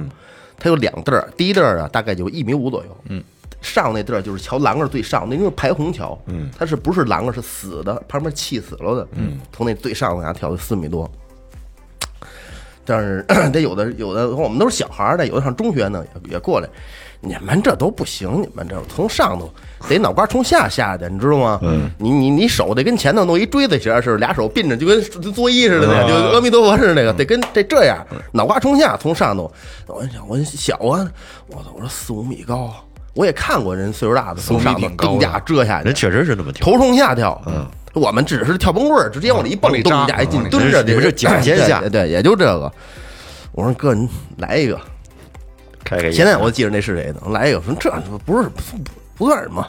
[0.58, 2.96] 它有两段儿，第一段儿啊大概就一米五左右。
[3.10, 3.22] 嗯，
[3.60, 6.18] 上那段儿就是桥栏杆最上，那因为排洪桥。
[6.26, 9.08] 嗯，它是不是栏杆是死的，旁边砌死了的。
[9.12, 11.10] 嗯，从那最上往下跳，就四米多。
[12.86, 13.22] 但是
[13.52, 16.68] 得有的有的，我们都是小孩儿的，有的上中学呢也也过来。
[17.20, 19.50] 你们这都不行，你们这从上头
[19.88, 21.58] 得脑瓜从下下去，你知道吗？
[21.62, 29.50] 嗯，你你你手得跟前头弄一锥子形似的，俩手并着，就跟作揖似的那，就阿弥陀佛似的那个，得跟得这样，脑瓜从下，从上头。
[29.86, 31.10] 我想我小啊，
[31.48, 32.70] 我操，我说四五米高，
[33.14, 36.66] 我也看过人岁数大的从上头挺高的蹬架折下去人，确实是那么跳。
[36.66, 37.40] 头冲下跳。
[37.46, 42.70] 嗯，我们只是跳蹦棍儿，直接往里一蹦，咚一下一进蹲着，你们是脚尖下对对，也就这个。
[43.52, 44.78] 我说哥，你来一个。
[45.82, 47.22] 开开现在我记着那是谁呢？
[47.30, 47.90] 来一个说这
[48.24, 48.60] 不是不
[49.16, 49.66] 不算什么，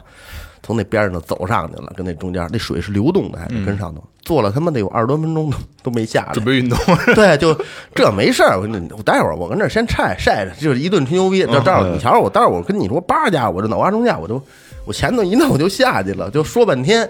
[0.62, 6.44] 从那边上头走上去了，跟那中间那水是流动的，还是跟上头坐了他妈得有二十多分钟都都没下来准。
[6.44, 6.76] 备运动，
[7.14, 7.58] 对，就
[7.94, 8.56] 这没事儿。
[8.58, 11.46] 我跟你，我待会儿我跟这儿先晒晒着，就是一顿吹牛逼。
[11.46, 14.42] 这待会儿你瞧着我，待会儿我跟你说，叭家伙我这脑瓜中架，我就
[14.84, 17.08] 我前头一弄我就下去了，就说半天，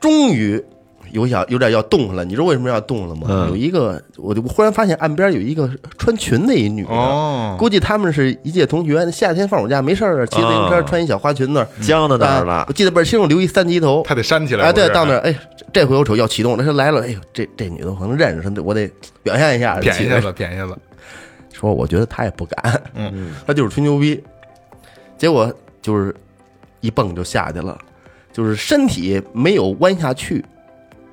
[0.00, 0.62] 终于
[1.12, 2.24] 有想有点要动了。
[2.24, 3.26] 你知道为什么要动了吗？
[3.28, 14.02] 嗯有一个，我就忽然发现岸边有一个穿裙的一女的，哦，估计他们是一届同学，夏天放暑假没事儿，骑自行车啊穿一小花裙子，僵到那儿了啊我，记得倍儿清楚，留一三级头。
[14.06, 14.64] 他得扇起来。
[14.64, 18.90] 哎，对，是到那儿，哎，这这回我瞅要启动，那他来了，哎呦，这这女的我可能认识，我得
[19.22, 20.76] 表现一下， 便宜下子，便宜下子。
[21.52, 24.22] 说我觉得他也不敢，嗯，他就是吹牛逼，
[25.18, 26.14] 结果就是
[26.80, 27.76] 一蹦就下去了，
[28.40, 30.42] 就是身体没有弯下去，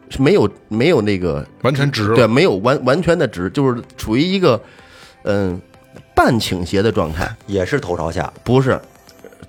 [0.10, 2.16] 是没有没有那个完全直了。
[2.16, 4.58] 对，没有完完全的直，就是处于一个
[5.24, 5.60] 嗯
[6.16, 8.80] 半倾斜的状态，也是头朝下，不是，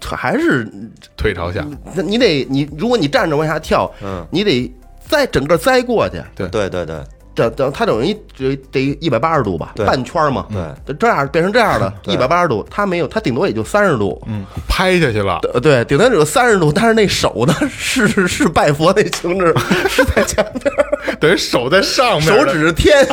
[0.00, 0.68] 还是
[1.16, 1.64] 腿朝下。
[1.94, 7.00] 那你得你如果你站着往下跳，嗯，你得栽整个栽过去，对对对对
[7.38, 10.44] 这等它等于得得一百八十度吧，半圈嘛，
[10.84, 14.20] 对，这样变成这样的，一百八十度，它没有，它顶多也就三十度。
[14.26, 15.38] 嗯，拍下去了。
[15.54, 19.54] 呃，对，顶多只有三十度，但是那手呢， 是是是拜佛那形式，
[19.88, 20.72] 是在前面，
[21.20, 23.06] 等于手在上面，手指着天，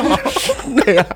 [0.74, 1.06] 那样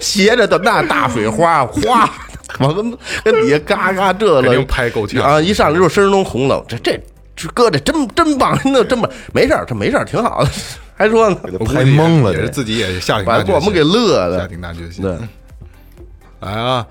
[0.00, 2.10] 斜着的那大水花，哗，
[2.58, 5.40] 往跟跟底下嘎嘎这了拍够呛啊！
[5.40, 7.00] 一上来就身中红了，这这
[7.36, 10.50] 这哥这真真棒，那真棒，没事儿，这没事儿，挺好的，
[10.98, 15.02] 还说呢，我估计拍懵了也是自己也下挺大决心，把我们给乐下的，挺大决心。
[15.02, 15.16] 对，
[16.40, 16.84] 来啊，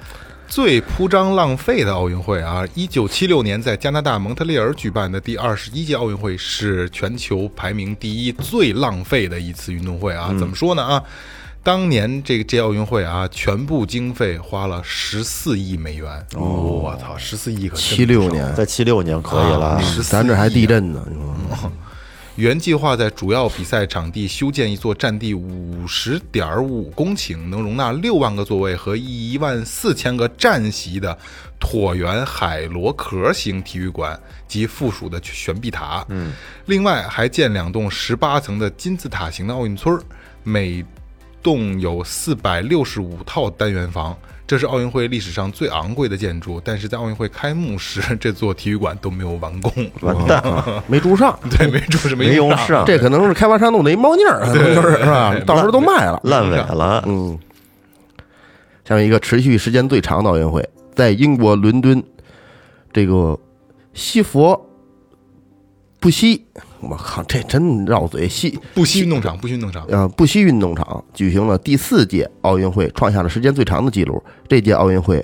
[0.47, 2.63] 最铺张浪费的奥运会啊！
[2.73, 10.33] 一九七六年在加拿大蒙特利尔举办的第二十一届奥运会是全球排名第一、最浪费的一次运动会啊！
[10.39, 11.03] 怎么说呢啊？
[11.61, 16.09] 当年这个届奥运会啊，全部经费花了十四亿美元。
[16.35, 16.45] 哦，
[16.81, 21.69] 我操，十四亿可真七六年，在七六年可以了啊，14咱这还地震呢，你说
[22.37, 31.17] 原计划在主要比赛场地修建一座占地五十点五公顷、能容纳六万个座位和一万四千个站席的
[31.59, 36.05] 椭圆海螺壳形体育馆及附属的悬臂塔。
[36.09, 36.31] 嗯，
[36.67, 40.03] 另外还建两栋十八层的金字塔型的奥运村儿，
[40.43, 40.85] 每
[41.41, 44.15] 栋有四百六十五套单元房。
[44.47, 49.71] 这是奥运会历史上最昂贵的建筑，但是在奥运会开幕时，这座体育馆都没有完工。
[49.99, 52.85] 完蛋了， 没住上，对，没住是没用上。
[52.85, 55.35] 这可能是开发商弄的一猫腻儿，就是 是吧？
[55.45, 56.19] 到时候都卖了。
[56.23, 57.37] 烂尾了，嗯，
[58.85, 62.01] 下面一个持续时间最长的奥运会，在英国伦敦
[62.93, 63.37] 这个
[63.93, 64.66] 西佛
[66.07, 66.41] 布希，
[66.79, 69.85] 我靠，这真绕嘴，西不惜运动场，不惜运动场。
[69.89, 74.23] 呃不惜运动场举行了第四届奥运会，创下了时间最长的记录。
[74.47, 75.21] 这届奥运会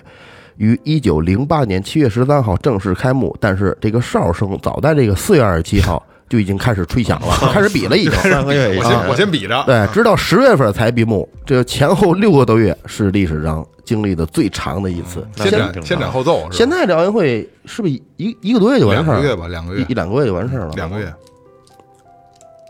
[0.58, 8.12] 于一九零八年七月十三号正式开幕，但是这个哨声早在这个四月二十七号就已经开始吹响了， 开始比了已经。
[8.26, 15.24] 三个月以我前先我先比着，对，直到十月份才闭幕，这前后六个多月是历史上经历的最长的一次。
[15.36, 16.50] 先斩先斩后奏。
[16.52, 19.22] 现在这奥运会是不是一一个多月就完事儿了？
[19.22, 21.14] 两个月吧，两个月一一，两个月就完事儿了，两个月，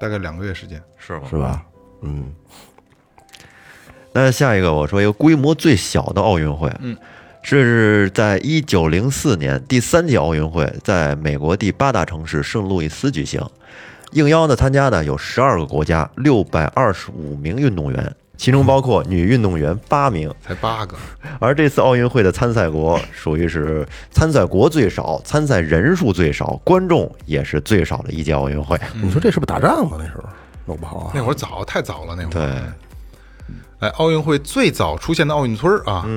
[0.02, 0.82] 大概两个月时间。
[0.98, 1.28] 是吧？
[1.30, 1.64] 是吧？
[2.02, 2.34] 嗯，
[4.12, 6.98] 那下一个我说一个规模最小的奥运会，嗯，
[7.44, 13.46] 是在一九零四年第三届奥运会在美国第八大城市圣路易斯举行，
[14.12, 20.34] 应邀呢参加的有十二个国家，六百二十五名运动员，其中包括女运动员八名。
[20.42, 20.96] 才八个，
[21.40, 28.80] 而这次奥运会的参赛国属于是参赛国最少、参赛人数最少、观众也是最少的一届奥运会。
[28.96, 29.98] 你说这是不是打仗啊？
[30.00, 30.24] 那时候
[30.66, 31.12] 弄不好啊。
[31.14, 32.74] 那会儿早，太早了，那会儿对儿。，
[33.80, 36.08] 哎，奥运会最早出现的奥运村儿啊，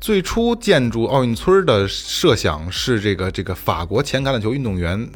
[0.00, 5.08] 最初建筑奥运村的设想是这个这个法国前橄榄球运动员，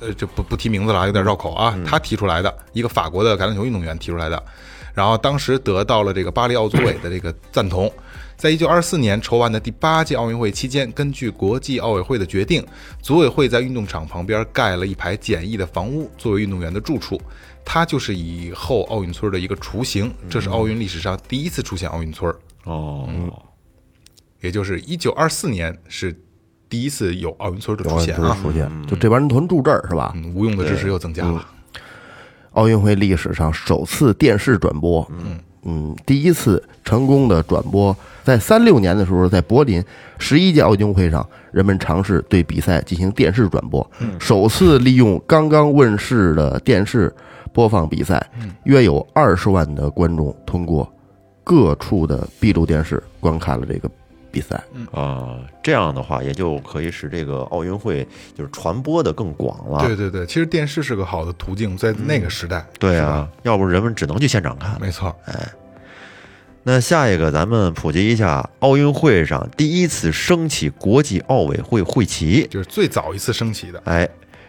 [0.00, 4.42] 呃，这不不提名字了啊，有点绕口啊，他提出来的一个法国的橄榄球运动员提出来的，
[4.92, 7.90] 然后当时得到了这个巴黎奥组委的这个赞同。
[8.36, 12.62] 在一九二四年筹办的第八届奥运会期间，根据国际奥委会的决定，
[13.00, 17.18] 组委会在运动场旁边盖了一排简易的房屋，作为运动员的住处。
[17.64, 22.30] 它就是以后奥运村的一个雏形，这是奥运历史上第一次出现奥运村，
[22.64, 23.08] 哦，
[24.46, 26.16] 也就是一九二四年是
[26.68, 28.28] 第一次有奥运村的出现啊。
[28.28, 30.12] 就是出现，就这帮人屯住这儿是吧？
[30.14, 31.44] 嗯，无用的知识又增加了。
[32.52, 35.04] 奥运会历史上首次电视转播，
[35.64, 39.84] 嗯第一次成功的转播，在三六年的时候，在柏林
[40.16, 43.84] 十一届奥运会上，人们尝试对比赛进行电视转播，
[44.20, 47.12] 首次利用刚刚问世的电视
[47.52, 48.24] 播放比赛，
[48.62, 50.88] 约有二十万的观众通过
[51.42, 53.90] 各处的闭路电视观看了这个
[54.36, 54.62] 比赛。
[54.92, 59.86] 啊，这样的话也就可以使这个奥运会就是传播的更广了。
[59.86, 62.66] 对对对，其实电视是个好的途径，在那个时代。
[62.78, 64.78] 对啊，要不人们只能去现场看。
[64.78, 65.14] 没错。
[65.24, 65.34] 哎
[66.68, 72.44] 那下一个，咱们普及一下奥运会上第一次升起国际奥委会会旗。
[72.50, 74.08] 就是最早一次升起的，哎，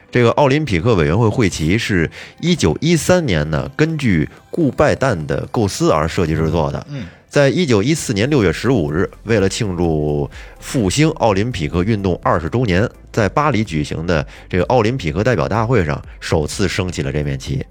[0.10, 2.10] 这个奥林匹克委员会会旗是
[2.42, 6.84] 一九一三年呢，根据顾拜旦的构思而设计制作的。
[6.90, 7.06] 嗯，
[7.38, 10.28] 在一九一四年六月十五日，为了庆祝
[10.60, 17.64] 复兴奥林匹克运动二十周年，在巴黎举行的这个奥林匹克代表大会上，首次升起了这面旗。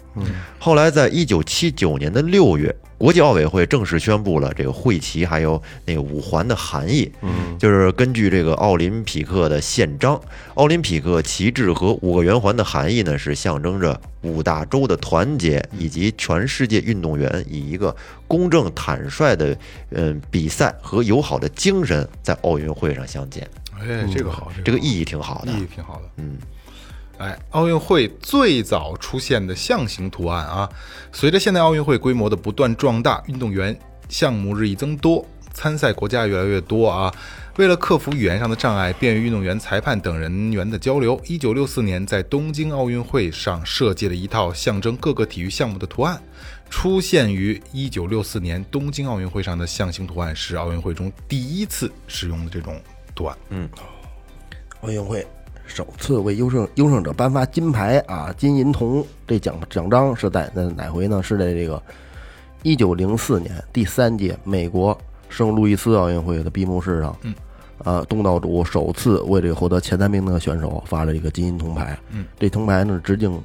[0.56, 7.10] 后来，在一九七九年的六月，国际奥委会正式宣布了这个会旗还有那个五环的含义。
[7.22, 10.18] 嗯，就是根据这个奥林匹克的宪章，
[10.54, 17.94] 奥林匹克旗帜和五个圆环的含义呢，是象征着五大洲的团结，以及全世界运动员以一个
[18.26, 19.56] 公正坦率的
[19.90, 23.48] 嗯比赛和友好的精神在奥运会上相见。
[23.78, 25.52] 哎，这个好，好这个意义挺好的。
[25.52, 26.10] 意义挺好的。
[26.16, 26.38] 嗯，
[27.18, 30.68] 哎，奥运会最早出现的象形图案啊，
[31.12, 37.12] 随着现代奥运会规模的不断壮大，运动员项目日益增多，参赛国家越来越多啊。
[37.56, 46.20] 为了克服语言上的障碍，便于运动员、裁判等人员的交流，一九六四年在东京奥运会上设计了一套象征各个体育项目的图案。
[46.68, 52.80] 出现于一九六四年东京奥运会上的象形图案是奥运会中第一次使用的这种
[53.14, 53.36] 图案。
[54.82, 55.26] 奥运会
[55.66, 61.22] 首次为优胜优胜者颁发金牌啊，金银铜这奖奖章是在在哪回呢？
[61.22, 61.82] 是在这个
[62.62, 64.96] 一九零四年第三届美国
[65.28, 67.34] 圣路易斯奥运会的闭幕式上，嗯，
[67.78, 73.40] 啊，东道主首次为这个获得前三名的选手发了一个金银铜牌，嗯，这铜牌呢直径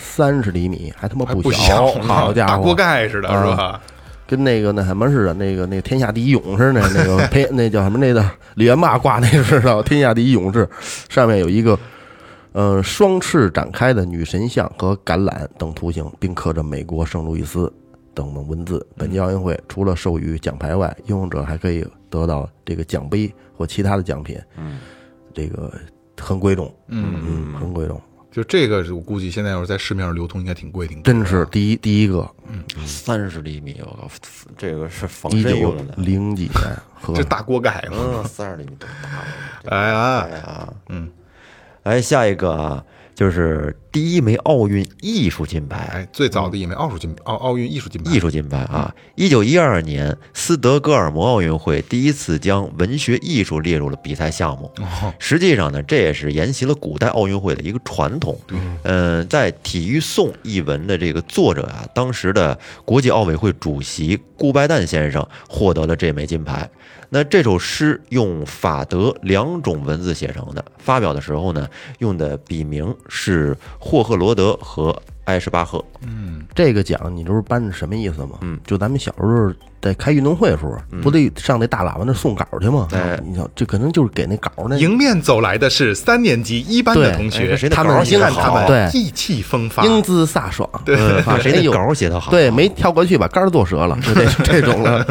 [0.00, 3.80] 三十厘米，还他妈不小，小，好家伙，大锅盖似的，啊是吧？
[4.26, 10.68] 跟那个那什么似的，那个那个天下第一勇士那那个 呸，那叫什么那个李元霸挂那个似的，天下第一勇士，
[11.08, 11.78] 上面有一个
[12.52, 17.72] 呃双翅展开的女神像和橄榄等图形，并刻着美国圣路易斯
[18.14, 18.86] 等等文字。
[18.96, 24.78] 本届奥运会除了授予奖牌外，拥有者还可以得到这个奖杯或其他的奖品，嗯，
[25.34, 25.72] 这个
[26.20, 34.10] 很贵重，嗯，嗯，很贵重，就这个，我估计现在要是在市面上流通，应该挺贵，挺贵的真是第一第一个，嗯三十厘米，我靠，
[34.56, 35.94] 这个是防一九身用的。
[35.96, 37.96] 零几年 和这大锅盖嘛。
[37.98, 39.24] 嗯，三十厘米多大了？
[39.76, 41.10] 哎呀，哎呀，嗯，
[41.82, 45.88] 来下一个啊，就是第一枚奥运艺术金牌。
[45.92, 48.94] 哎，最早的一枚奥数金奥奥运艺术金牌，艺术金牌啊！
[49.14, 54.70] 一九一二年斯德哥尔摩奥运会第一次将文学艺术列入了比赛项目。
[54.78, 58.38] 哦实际上呢，这也是沿袭了古代奥运会的一个传统。
[58.84, 66.68] 嗯，在《体育颂》一文的这个作者啊，当时的国际奥委会主席顾拜旦先生获得了这枚金牌。
[67.12, 75.84] 那这首诗用法德两种文字写成的，发表的时候呢，用的笔名是霍赫罗德和埃什巴赫。
[76.02, 78.38] 嗯这个奖你知道颁是什么意思吗？
[78.42, 82.88] 嗯，就咱们小时候在开运动会的时候，不得上那大喇叭那送稿去吗？
[82.92, 90.96] 哎你想，这可能就是给那稿那迎面走来的是三年级一班的同学，哎谁的他们稿写他们对意气风发，英姿飒爽， 对
[91.40, 92.30] 谁那哎呦稿写得好？
[92.30, 95.06] 对，没跳过去把杆儿做折了，就这 这种的。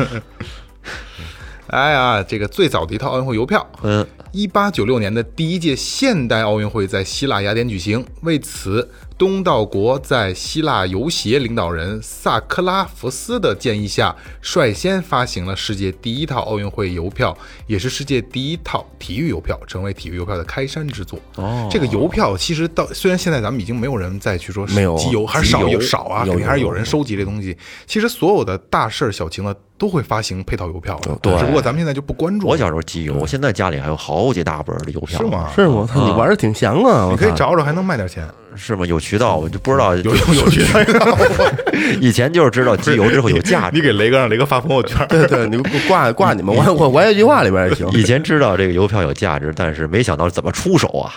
[1.70, 21.20] 哎呀，这个最早的一套奥运会邮票，嗯，一八九六年的第一届现代奥运会在希腊雅典举行，为此，东道国在希腊游协领导人萨克拉福斯的建议下，率先发行了世界第一套奥运会邮票，也是世界第一套体育邮票，成为体育邮票的开山之作。
[21.36, 27.56] 哦这个邮票其实到虽然现在咱们已经没有人再去说没有集邮，还是少有少啊，有肯定还是有有人收集这东西。
[27.86, 32.46] 其实所有的大事儿小情的都会发行配套邮票的，对只不过咱们现在就不关注。
[32.46, 35.18] 我小时候集邮，我现在家里还有好几大本儿的邮票。
[35.20, 35.26] 是？
[35.26, 35.50] 吗？
[35.56, 35.74] 是吗？
[35.74, 37.06] 我操，你玩的挺详啊！
[37.08, 38.28] 我你可以找找，还能卖点钱。
[38.56, 38.86] 是吗？
[38.86, 39.96] 有渠道，我就不知道。
[39.96, 41.18] 有有有渠道，
[42.02, 43.78] 以前就是知道集邮之后有价值。
[43.78, 45.06] 你给雷哥让雷哥发朋友圈。
[45.08, 47.88] 对对，你挂 挂你们，我我我有句话里边也行。
[47.98, 51.14] 以前知道这个邮票有价值，但是没想到怎么出手啊！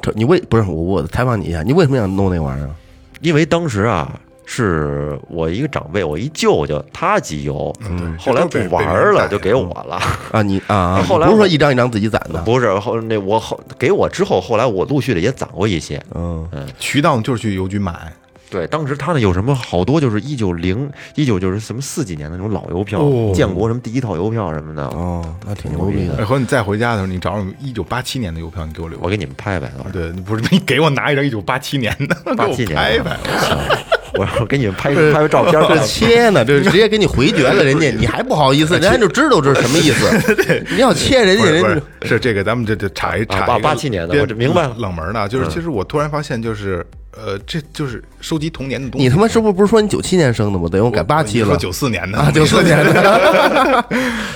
[0.00, 2.74] 这你为不是我我采访你一下，你为什么想弄那玩意儿啊？
[3.20, 4.10] 因为当时啊，
[4.54, 7.74] 是我一个长辈，我一舅舅他集邮，
[8.18, 9.98] 后来不玩了，就给我了。
[10.30, 15.98] 啊，你啊啊，后来不是说一张一张自己攒的，不是后那我后给我之后，后来我陆续的也攒过一些。
[16.14, 16.46] 嗯，
[16.78, 18.12] 渠道就是去邮局买，
[18.50, 26.16] 对，当时他那有什么好多就是一九零一九就是什么四几年的那种老邮票，哦建国什么第一套邮票什么的，哦，那挺牛逼的。
[26.18, 28.98] 哎，和你再回家的时候，你找找一九八七年的邮票，你给我留。
[29.00, 33.16] 我给你们拍拍，对，不是你给我拿一张一九八七年的，给我87年拍拍。
[34.18, 40.64] 我我给你们拍拍个照片儿 这切呢，这直接给你回绝了，人家你还不好意思， 人家就知道这是什么意思。
[40.70, 46.86] 你要切人家，人是是这个，咱们这这查一查八八七年的我这明白了冷门呢，就是其实我突然发现，就是
[47.16, 49.06] 呃，这就是收集童年的东西。
[49.06, 50.68] 你他妈是不是不是说你九七年生的吗？
[50.70, 51.56] 等于我改八七了。
[51.56, 53.84] 九四年的啊，九四年的。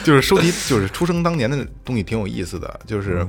[0.03, 3.27] 就是收集，就是出生当年的东西挺有意思的，就是。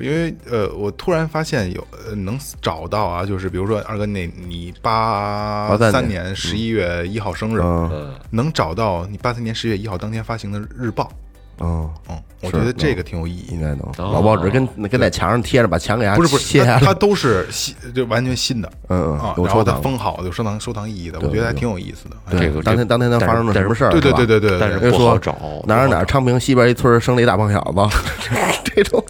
[0.00, 8.14] 因为呃，我突然发现有呃能找到啊，就是比如说二哥那你八83三年年十一月一号生日，嗯。
[8.30, 11.12] 能找到你八三年十月一号当天发行的日报，
[11.60, 13.60] 嗯，嗯，我觉得这个挺有意义应。
[13.60, 13.80] 该能。
[13.80, 16.80] 哦老报纸跟跟在墙上贴着，把墙给它不是不是，切下来。
[16.80, 19.82] 它它都是新，就完全新的嗯啊嗯，，有然后它收藏。
[19.82, 22.16] 封好，有收藏收藏意义的，我觉得还挺有意思的。
[22.26, 23.90] 哎这个当天当天能发生了什么事儿？
[23.92, 25.36] 对对对对对，但是对不好找，
[25.66, 27.96] 哪儿哪儿昌平西边一村儿生了一大胖小子，
[28.64, 29.02] 这种。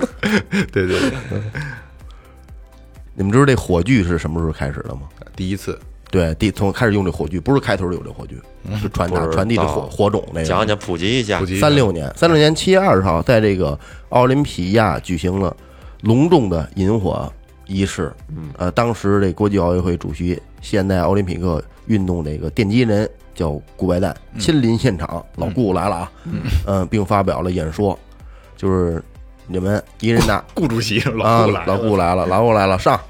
[0.73, 1.13] 对对对，
[3.15, 5.03] 你们知道这火炬是什么时候开始的吗？
[5.37, 5.79] 第一次
[6.13, 8.37] 对，第从开始用这火炬，不是开头就有这火炬，
[8.79, 10.45] 是传达传递的火火种那个。
[10.45, 11.43] 讲讲普及一下。
[11.59, 13.77] 三六年，三六年七月二十号，在这个
[14.11, 15.57] 奥林匹亚举行了
[16.03, 17.33] 隆重的引火
[17.67, 18.13] 仪式。
[18.29, 26.13] 嗯，呃，当时这国际奥运会主席、现代奥林匹克运动这个奠基人叫顾拜旦亲临现场，老顾来了啊，
[26.67, 27.99] 嗯，并发表了演说，
[28.55, 29.03] 就是
[29.47, 33.01] 你们一人拿顾主席啊老顾来，老顾来了，老顾来了，上，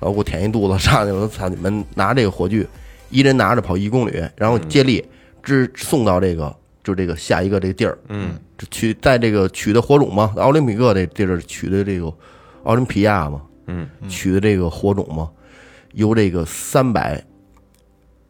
[0.00, 1.48] 老顾舔一肚子上去了，操！
[1.48, 2.66] 你们拿这个火炬，
[3.10, 5.04] 一人拿着跑一公里，然后接力
[5.42, 8.38] 支送到这个就这个下一个这个地儿，嗯，
[8.70, 12.12] 取在这个取的火种嘛，奥林匹克这地儿取的这个
[12.64, 15.28] 奥林匹亚嘛，嗯，取的这个火种嘛，
[15.94, 17.22] 由这个三百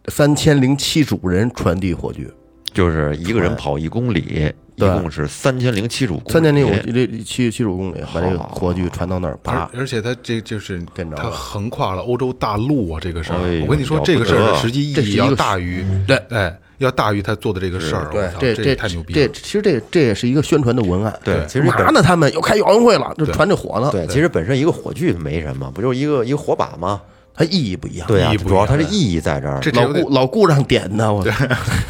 [0.07, 2.27] 三千零七十五人传递火炬，
[2.73, 4.53] 就是一个人跑一公里，
[4.87, 10.81] 一共是三千零七十五公里，三千零五这七七十五公里，把这个火炬传到那儿，而啪，而且它这就是
[11.17, 18.09] 它横跨了欧洲大陆啊，这个事儿我跟你说，这个事儿的实际意义要大于对哎，要大于他做的这个事儿。
[18.11, 19.27] 对，这这太牛逼了！
[19.27, 21.19] 这其实这这也是一个宣传的文案。
[21.25, 22.03] 对，其实本嘛呢？
[22.03, 23.91] 他们又开奥运会了，就传这火呢。
[23.91, 27.01] 对，其实本身一个火炬没什么，不就是一个一个火把吗？
[27.35, 28.07] 它意义不一样。
[28.07, 31.25] 对啊，主要它的意义在这儿，老顾老顾让点的，我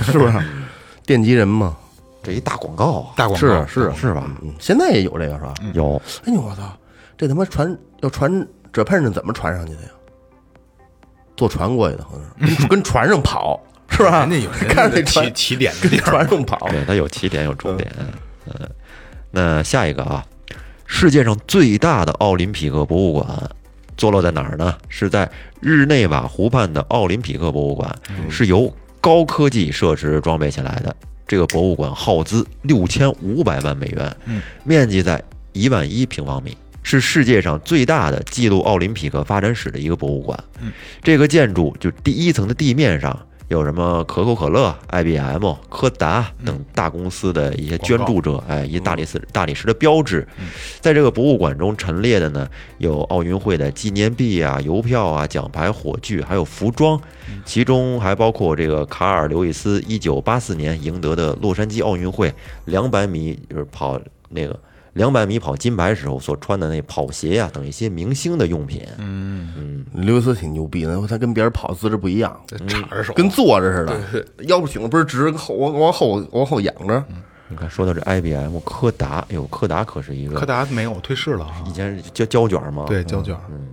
[0.03, 0.33] 是不是？
[1.07, 1.75] 奠基人嘛，
[2.29, 4.31] 这一大广告啊，大广告是是是吧？
[4.43, 5.55] 嗯，现在也有这个是吧？
[5.73, 6.71] 有哎呦我操，
[7.17, 9.89] 这他妈传要传这喷是怎么传上去的呀？
[11.39, 13.59] 坐船过去的，好像是跟 跟船上跑，
[13.89, 14.27] 是吧？
[14.27, 17.91] 人家有人看着那起船起点的地跟儿，船上跑，对，它有起点有终点。
[18.47, 18.69] 嗯，
[19.31, 20.23] 那下一个啊，
[20.85, 23.27] 世界上最大的奥林匹克博物馆
[23.97, 24.77] 坐落在哪儿呢？
[24.91, 25.27] 是在
[25.61, 27.91] 日内瓦湖畔的奥林匹克博物馆，
[28.29, 28.71] 是由
[29.01, 30.95] 高科技设施装备起来的。
[31.29, 34.17] 这个博物馆耗资六千五百万美元，
[34.65, 35.23] 面积在
[35.53, 40.43] 一万一平方米，是世界上最大的记录奥林匹克发展史的一个博物馆。
[41.03, 50.27] 这个建筑就第一层的地面上有什么可口可乐、IBM、柯达等大公司的一些捐助者，哎，一大理石大理石的标志。
[50.81, 52.47] 在这个博物馆中陈列的呢，
[52.77, 57.01] 有奥运会的纪念币啊、邮票啊、奖牌、火炬，还有服装，
[57.47, 62.33] 其中还包括这个卡尔·刘易斯一九八四年赢得的洛杉矶奥运会
[62.67, 64.59] 两百米就是跑那个。
[64.99, 77.03] 两百米跑金牌时候所穿的那跑鞋呀、等一些明星的用品，嗯，刘易斯挺牛逼的，他跟别人跑姿势不一样，叉着手，跟坐着似的，腰挺得倍儿直，后往往后往后仰着。
[77.51, 81.65] 你看，说到这 IBM、柯达，哎呦，柯达可是一个柯达没有退市了啊。
[81.67, 81.73] 以。
[81.73, 83.69] 前是胶胶卷嘛，对胶卷嗯，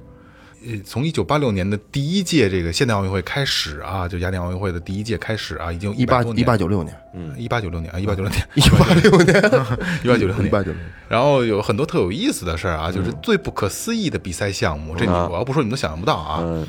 [0.65, 9.35] 呃，从一九八六年的第一届这个现代奥运会开始啊，就雅典奥运会的第一届开始啊，已经一八一八九六年，嗯一八九六年啊，一八九六年，一八六年，
[10.03, 16.65] 一八九六年，一八九六年，然后有很多特有意思的事儿啊，就是最不可思议的比赛项目，这我要不说你们都想象不到啊，嗯，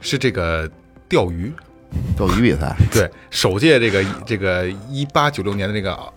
[0.00, 0.70] 是这个
[1.08, 1.52] 钓鱼。
[2.16, 6.12] 钓鱼比赛， 对，首届这个这个一八九六年的这个呃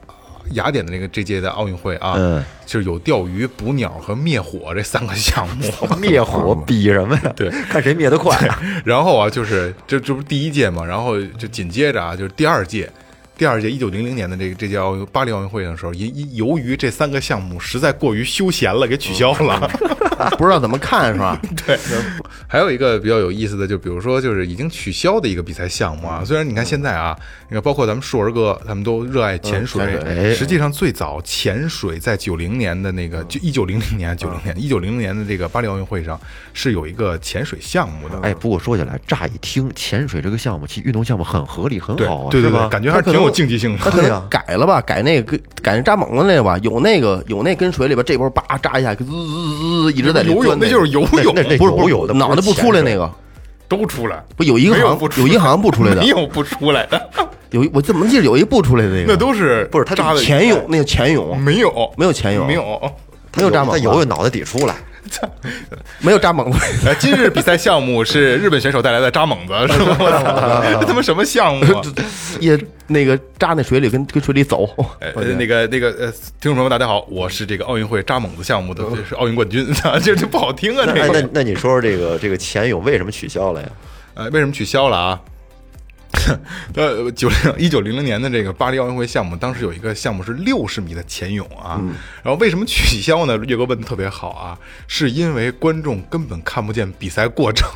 [0.52, 5.66] 雅典的那个这届的奥运会啊，嗯就是有钓鱼、捕鸟和灭火这三个项目。
[6.00, 7.34] 灭火 比什么呀？
[7.36, 8.38] 对，看谁灭得快。
[8.86, 12.90] 然后啊，就是这这不是第一届嘛，然后就紧接着啊，就是第二届。
[13.38, 19.66] 第二届一九零零年的这个这届奥运巴黎奥运会的时候，因因由于这三个项目实在过于休闲了，给取消了。
[20.38, 21.40] 不知道怎么看是吧？
[21.66, 21.80] 对
[22.46, 26.22] 还有一个比较有意思的，就比如说就是已经取消的一个比赛项目啊。
[26.26, 27.18] 虽然你看现在啊，
[27.52, 36.20] 你看包括咱们硕儿哥他们都热爱潜水，嗯潜水实际上最早潜水在九零年的那个就一九零零年九零年一九零零年的这个巴黎奥运会上
[36.54, 38.20] 是有一个潜水项目的。
[38.22, 42.70] 哎，不过说起来，乍一听潜水这个项目，其实运动项目很合理，很对好啊，对对对？
[42.70, 43.80] 感觉还是挺有竞技性的。
[43.80, 53.12] 他可能对呀改了吧，改那个跟改那扎猛子那个吧，有那个有那跟水里边这波叭扎一下，滋滋滋滋一直在游泳那就是游泳，那那不是不是游泳的脑袋不出来那个，
[53.70, 56.02] 都出来，不有一个好没有不出像有一个好像不出来的。
[56.02, 57.10] 没，有不出来的，
[57.52, 61.72] 有一我怎么记得有一不出来的那个，那都是他扎的潜泳那个潜泳没有。
[61.96, 62.64] 没有潜泳没有，
[63.38, 64.76] 没有扎猛子，他游泳脑袋底出来，
[66.00, 69.98] 没有扎猛子， 呃，今日比赛项目是日本选手带来的扎猛子， 是吗？
[70.00, 71.82] 我操，这他妈什么项目啊？
[72.40, 74.70] 也那个扎那水里跟跟水里走。
[75.16, 79.68] 那个那个呃，听众朋友们，大家好，我是这个奥运会扎猛子项目的是奥运冠军，
[80.04, 81.22] 这这不好听啊，那哎这个。
[81.22, 83.68] 那那你说说这个这个潜泳为什么取消了呀？
[84.16, 85.20] 呃，为什么取消了啊？
[86.76, 91.80] 呃，九零一九零零年的这个巴黎奥运会项目，当时有一个项目是六十米的潜泳啊，
[92.24, 93.38] 然后为什么取消呢？
[93.46, 94.58] 岳哥问的特别好啊，
[94.88, 97.70] 是因为观众根本看不见比赛过程。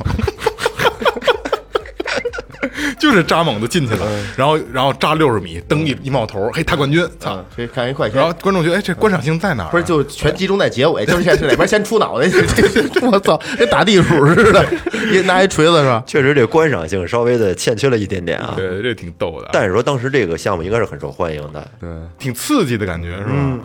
[3.04, 7.34] 就是扎猛子进去了，然后然后扎六十米，蹬一一冒头，嘿，他冠军，操！
[7.34, 9.70] 啊，这看一快然后，观众觉得，哎，这观赏性在哪儿啊？
[9.70, 12.26] 不是就全集中在结尾，就是先是哪边先出脑袋，
[13.12, 14.66] 我操，跟打地鼠似的，
[15.12, 16.02] 一拿一锤子是吧？
[16.06, 18.54] 确实这观赏性稍微的欠缺了一点点啊。
[18.56, 23.60] 对，这挺逗的，但是说当时这个项目应该是很受欢迎的，对，挺刺激的感觉，是吧？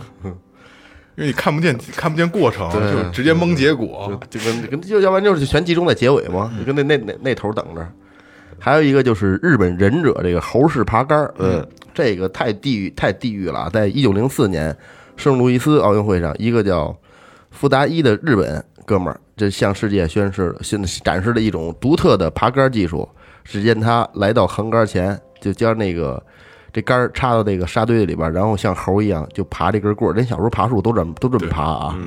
[1.15, 4.19] 因为你看不见看不见过程，就直接蒙结果。
[4.29, 7.87] 就跟跟就要不然就是全集中在结尾嘛，就跟那那那那头等着。
[8.60, 13.70] 还有一个就是日本忍者这个猴式爬杆儿，嗯，这个太地狱太地狱了啊。
[13.70, 14.76] 在一九零四年
[15.16, 16.95] 圣路易斯奥运会上，一个叫
[17.51, 23.07] 福达伊的日本哥们儿，这向世界宣示现展示了一种独特的爬杆技术。
[23.45, 26.22] 只见他来到横杆前，就将那个
[26.72, 30.14] 这杆儿插到这个沙堆里边儿，然后像猴一样就爬这根棍儿。
[30.14, 31.97] 人小时候爬树都这么都这么爬啊，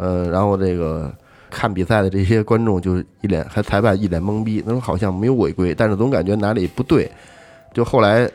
[0.00, 1.14] 呃，然后这个
[1.52, 7.10] 看比赛的这些观众就一脸，还裁判一脸懵逼，他说好像没有违规，但是总感觉哪里不对。
[7.74, 8.28] 就后来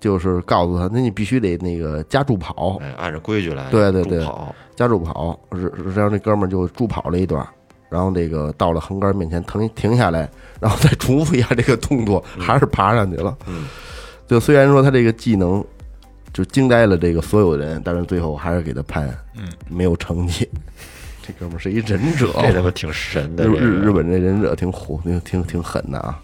[0.00, 7.46] 就是告诉他，那你必须得那个加助跑，哎，按照规矩来，对对对助跑，加助跑，是然后这哥们儿就助跑了一段，
[7.88, 10.28] 然后这个到了横杆面前停停下来，
[10.60, 13.36] 然后再重复一下这个动作，还是爬上去了。
[13.46, 13.66] 嗯，
[14.26, 15.64] 就虽然说他这个技能
[16.32, 20.48] 就惊呆了这个所有人，但是最后还是给他判嗯没有成绩。
[21.26, 23.44] 这哥们儿是一忍者， 这他妈挺神的。
[23.46, 26.18] 日日日本这忍者挺虎，挺挺挺狠的啊。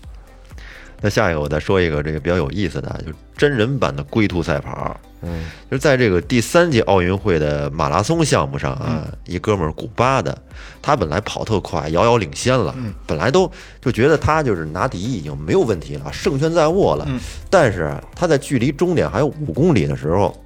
[1.04, 4.96] 那下一个我再说一个这个比较有意思的，就是真人版的龟兔赛跑。
[5.24, 10.36] 嗯，就是在这个第三届奥运会的马拉松项目上啊，一哥们儿古巴的，
[10.80, 12.72] 他本来跑特快，遥遥领先了，
[13.04, 13.50] 本来都
[13.80, 17.06] 就觉得他就是拿第一已经没有问题了，胜券在握了。
[17.50, 20.36] 但是他在距离终点还有五公里的时候，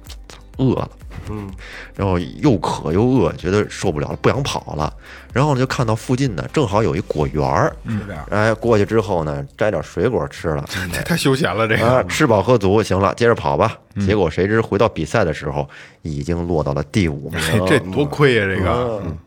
[0.57, 0.89] 饿了。
[1.29, 1.49] 嗯，
[1.95, 4.93] 然后又渴又饿，觉得受不了了，不想跑了。
[5.33, 12.09] 然后呢，就看到附近呢正好有一果园儿，是这样，哎，过去之后呢，摘点水果吃了，这太休闲了，这啊，个。
[12.09, 13.77] 吃饱喝足，行了，接着跑吧。
[14.05, 15.67] 结果谁知回到比赛的时候，
[16.01, 17.39] 已经落到了第五名。
[17.39, 19.01] 哎这多亏呀、这个。
[19.05, 19.17] 嗯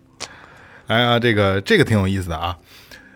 [0.87, 2.57] 哎呀，这个这个挺有意思的啊。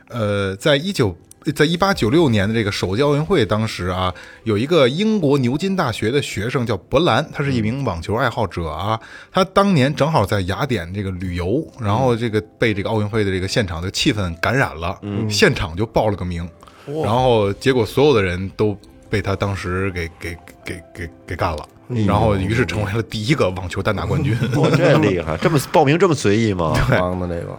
[0.08, 1.16] 呃，在一九
[1.52, 4.14] 在一八九六年的这个首届奥运会，当时啊，
[4.44, 8.98] 有一个英国牛津大学的学生叫伯兰，他是一名网球爱好者啊。
[9.30, 16.48] 他当年正好在雅典这个旅游，然后这个被这个奥运会的这个现场的气氛感染了，现场就报了个名，
[16.86, 18.76] 然后结果所有的人都
[19.10, 21.68] 被他当时给给给给给干了。
[22.06, 24.34] 然后，于是成为了第一个网球单打冠军。
[24.56, 26.74] 我 这厉害，这么报名这么随意吗？
[26.88, 27.54] 帮的这个。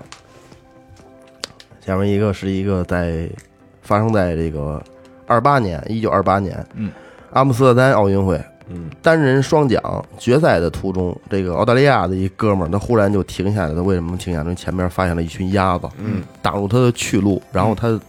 [1.86, 3.29] 下面一个是一个在
[3.86, 4.81] 发生在这个
[5.27, 6.91] 二八年，一九二八年，嗯，
[7.31, 9.81] 阿姆斯特丹奥运会，嗯，单人双桨
[10.17, 13.75] 决赛的途中，这个澳大利亚的一哥们儿，他忽然就停下来了。
[13.75, 14.43] 他为什么停下来？
[14.43, 17.99] 因为前面发现了一群鸭子，嗯，挡住他的去路，然后他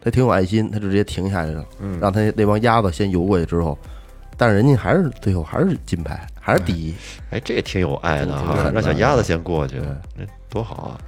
[0.00, 3.76] 他挺有爱心，他就直接停下来了，嗯让他那帮鸭子先游过去之后，
[4.36, 6.94] 但是人家还是最后还是金牌，还是第一，
[7.30, 9.80] 哎，这也挺有爱的挺哈，让小鸭子先过去，
[10.16, 10.98] 那多好啊！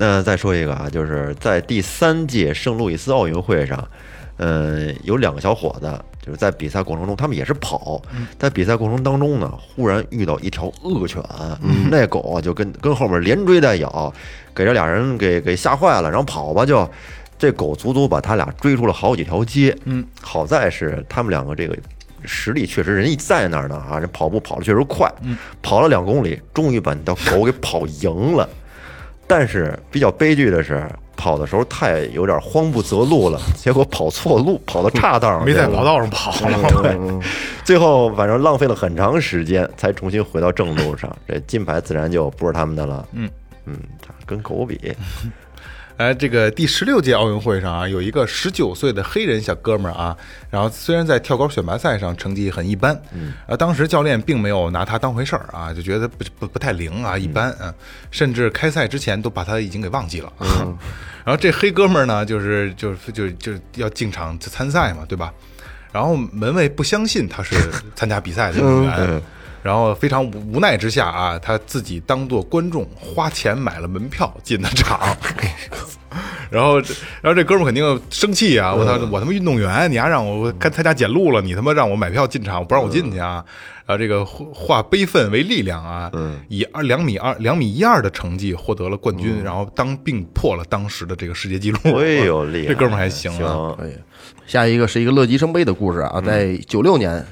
[0.00, 3.86] 那再说一个啊，就是在第三届圣路易斯奥运会上，
[4.38, 5.92] 嗯，有两个小伙子，
[6.24, 8.00] 就是在比赛过程中，他们也是跑，
[8.38, 11.22] 在比赛过程当中呢，忽然遇到一条恶犬，
[11.90, 14.10] 那狗啊就跟跟后面连追带咬，
[14.54, 16.88] 给这俩人给给吓坏了，然后跑吧就。
[17.38, 21.74] 这狗足足把他俩追出了好几条街，嗯，好在是他们两个这个
[22.22, 28.46] 实力确实人一在那儿呢啊，这跑步跑的确实快，嗯，跑了两公里，终于把那条狗给跑赢了。
[29.30, 30.84] 但是比较悲剧的是，
[31.16, 36.82] 跑的时候太有点慌不择路了， 结果跑错路，跑到岔道上没在跑道上跑了。
[36.82, 36.98] 对，
[37.64, 41.14] 最后反正浪费了很长时间，才重新回到正路上。
[41.28, 43.06] 这金牌自然就不是他们的了。
[43.12, 43.30] 嗯
[43.66, 43.76] 嗯，
[44.26, 44.94] 跟狗比，
[46.00, 50.16] 哎，这个第十六届奥运会上啊，有一个十九岁的黑人小哥们儿啊，
[50.48, 57.74] 然后虽然在跳高选拔赛上成绩很一般，嗯，啊，当时教练并没有拿他当回事儿啊，就觉得不不不太灵啊，一般啊，
[58.10, 60.32] 甚至开赛之前都把他已经给忘记了。
[61.22, 65.30] 然后这黑哥们儿呢，就是就是就就要进场参赛嘛，对吧？
[65.92, 67.54] 然后门卫不相信他是
[67.94, 69.22] 参加比赛的运动员，
[69.62, 75.00] 然后非常无无奈之下啊，他自己当做观众花钱买了门票进的场。
[76.50, 76.80] 然后，
[77.22, 78.74] 然后这哥们儿肯定生气啊！
[78.74, 83.44] 我操，我他妈运动员，你还让我看参加检录了，你他妈让我买票进场，不让我进去啊！
[83.86, 86.10] 然后这个化悲愤为力量啊，
[86.48, 91.78] 以二两米二两米一二的成绩获得了冠军，然后当并破了当时的这个世界纪录。
[91.84, 92.66] 哎呦，厉害！
[92.74, 93.72] 这哥们儿还行啊！
[93.78, 93.92] 可以。
[94.48, 97.24] 下一个是一个乐极生悲的故事啊，在九六年，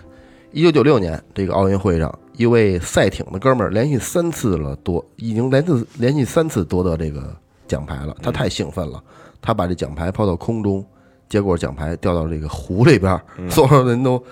[0.50, 7.36] 一九九六年这个奥运会上，一位赛艇的哥们儿连续三次了夺，已经连次连续三次夺得这个
[7.66, 9.02] 奖牌了，他太兴奋了，
[9.42, 10.84] 他把这奖牌抛到空中，
[11.28, 14.22] 结果奖牌掉到这个湖里边儿，所有人都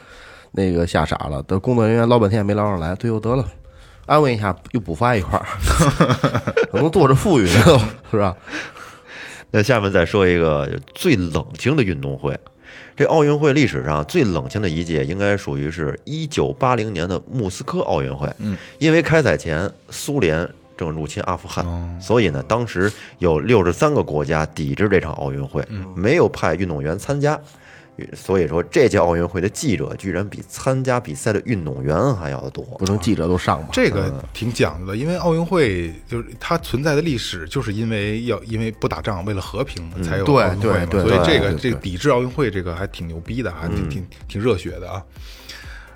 [0.52, 3.46] 那个吓傻了，的工作人员捞半天也没捞上来，最后得了。
[4.06, 5.44] 安慰一下，又补发一块儿，
[6.72, 7.78] 可能坐着富裕呢，都
[8.10, 8.34] 是吧？
[9.50, 12.38] 那下面再说一个最冷清的运动会。
[12.96, 18.28] 这奥运会历史上最冷清的一届，应该属于是一九八零年的莫斯科奥运会。
[18.38, 21.64] 嗯，因为开赛前苏联正入侵阿富汗，
[22.00, 25.62] 所以呢，当时有六十三个国家抵制这场奥运会，
[25.94, 27.38] 没有派运动员参加。
[28.14, 32.64] 所以说，这届奥运会的记者居然比参加比赛的运动员还要多。
[32.78, 33.68] 不能记者都上吗？
[33.72, 40.86] 这个挺讲究的，因为奥运会就是它存在的历史，就是因为要因为不打仗，为了和平才有对奥运会嘛。
[40.86, 45.02] 对对所以这个对对这个抵制奥运会这个还挺牛逼的，还挺挺挺热血的啊。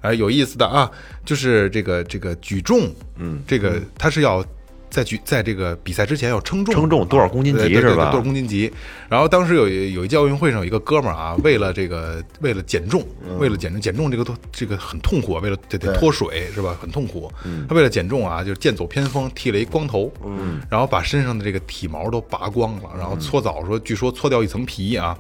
[0.01, 0.91] 哎，有意思的啊，
[1.25, 4.45] 就是这个这个举重，嗯，这个它是要。
[4.91, 8.11] 在举在这个比赛之前要称重，称重多少公斤级是吧？
[8.11, 8.71] 多少公斤级？
[9.09, 13.05] 然后当时有一有一届奥运会上有一个哥们儿啊，为了这个为了减重，
[13.39, 16.77] 为了减重减重这个都这个很痛苦啊，为了得得脱水是吧？
[16.81, 17.31] 很痛苦。
[17.69, 25.17] 他为了减重啊，就是剑走偏锋，剃了一光头，嗯，然后把身上的这个体毛都拔光了，然后搓澡说，据说搓掉一层皮啊，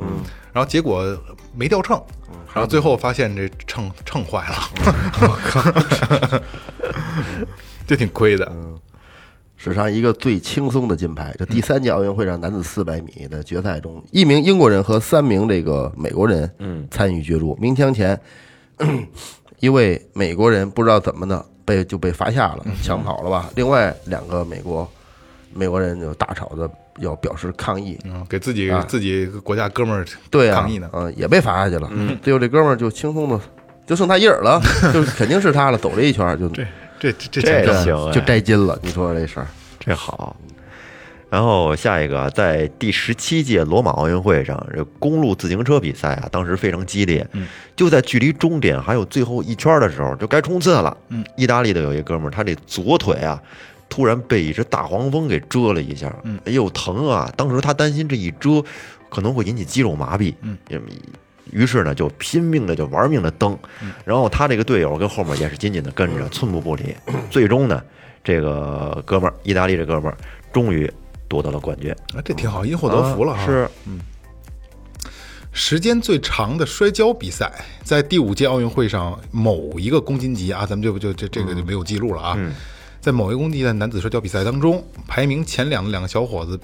[0.52, 1.16] 然后结果
[1.54, 2.02] 没掉秤，
[2.52, 4.70] 然后最后发现这秤秤坏了，
[5.22, 6.40] 我靠，
[7.86, 8.52] 就挺亏的。
[9.62, 11.34] 史上一个最轻松的金牌。
[11.38, 17.54] 这第三届奥运会上男子四百米的决赛中，一名英国人和三名这个美国人，嗯，参与角逐。
[17.60, 18.18] 鸣枪前，
[19.60, 23.50] 一位美国人不知道怎么的被就被罚下了，抢跑了吧？
[23.54, 24.90] 另外两个美国
[25.52, 30.88] 美国人就大吵着要表示抗议，嗯，给自己啊自己国家哥们儿对啊，抗议呢。
[30.94, 31.92] 嗯，也被罚下去了。
[32.22, 33.38] 最后这哥们儿就轻松的
[33.86, 34.58] 就剩他一人了，
[34.94, 36.48] 就肯定是他了，走了一圈儿就
[37.00, 38.78] 这这这这这行哎就摘金了。
[38.82, 39.46] 你说说这事儿？
[39.80, 40.36] 这好。
[41.30, 47.24] 然后下一个，在第十七届罗马奥运会上，这公路自行车比赛啊，当时非常激烈。
[47.76, 50.96] 就在距离终点还有最后一圈的时候，就该冲刺了。
[51.08, 53.40] 嗯，意大利的有一哥们儿，他这左腿啊，
[53.88, 56.12] 突然被一只大黄蜂给蛰了一下。
[56.24, 57.32] 嗯，哎呦疼啊！
[57.36, 58.64] 当时他担心这一蛰
[59.08, 60.34] 可能会引起肌肉麻痹。
[60.42, 60.58] 嗯，
[61.52, 63.58] 于是呢，就拼命的就玩命的蹬。
[64.04, 66.94] 然后他这个队友跟后面也是紧紧的跟着，寸步不离。
[67.30, 67.82] 最终呢，
[68.22, 70.16] 这个哥们儿，意大利这哥们儿，
[70.52, 70.90] 终于
[71.28, 71.90] 夺得了冠军。
[72.14, 73.42] 啊，这挺好，因祸得福了哈。
[73.42, 73.68] 啊是，
[75.52, 82.38] 时间最长的摔跤比赛，在第五届奥运会上某一个公斤级啊，咱们就就这这个就没有记录了啊。
[83.00, 86.58] 在某一个公斤级的男子摔跤比赛当中，排名前两的两个小伙子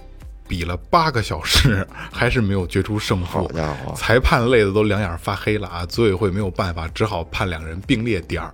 [0.49, 3.49] 比了八个小时，还是没有决出胜负好。
[3.49, 5.85] 家伙，裁判累的都两眼发黑了啊！
[5.87, 8.53] 组委会没有办法，只好判两人并列第二，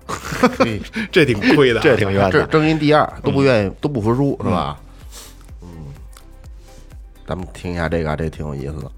[1.12, 1.82] 这挺亏的啊。
[1.82, 2.47] 这挺冤这的。
[2.47, 4.78] 争一第二都不愿意，都不服输，是吧？
[5.62, 5.68] 嗯，
[7.26, 8.90] 咱们听一下这个啊，这挺有意思的。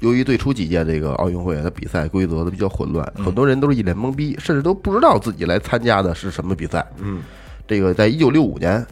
[0.00, 6.84] 由于最初几届这个奥运会，它比赛规则都比较混乱，很多人都是一脸懵逼，甚至都不知道自己来参加的是什么比赛。
[6.98, 7.22] 嗯，
[7.68, 8.84] 这个在一九六五年，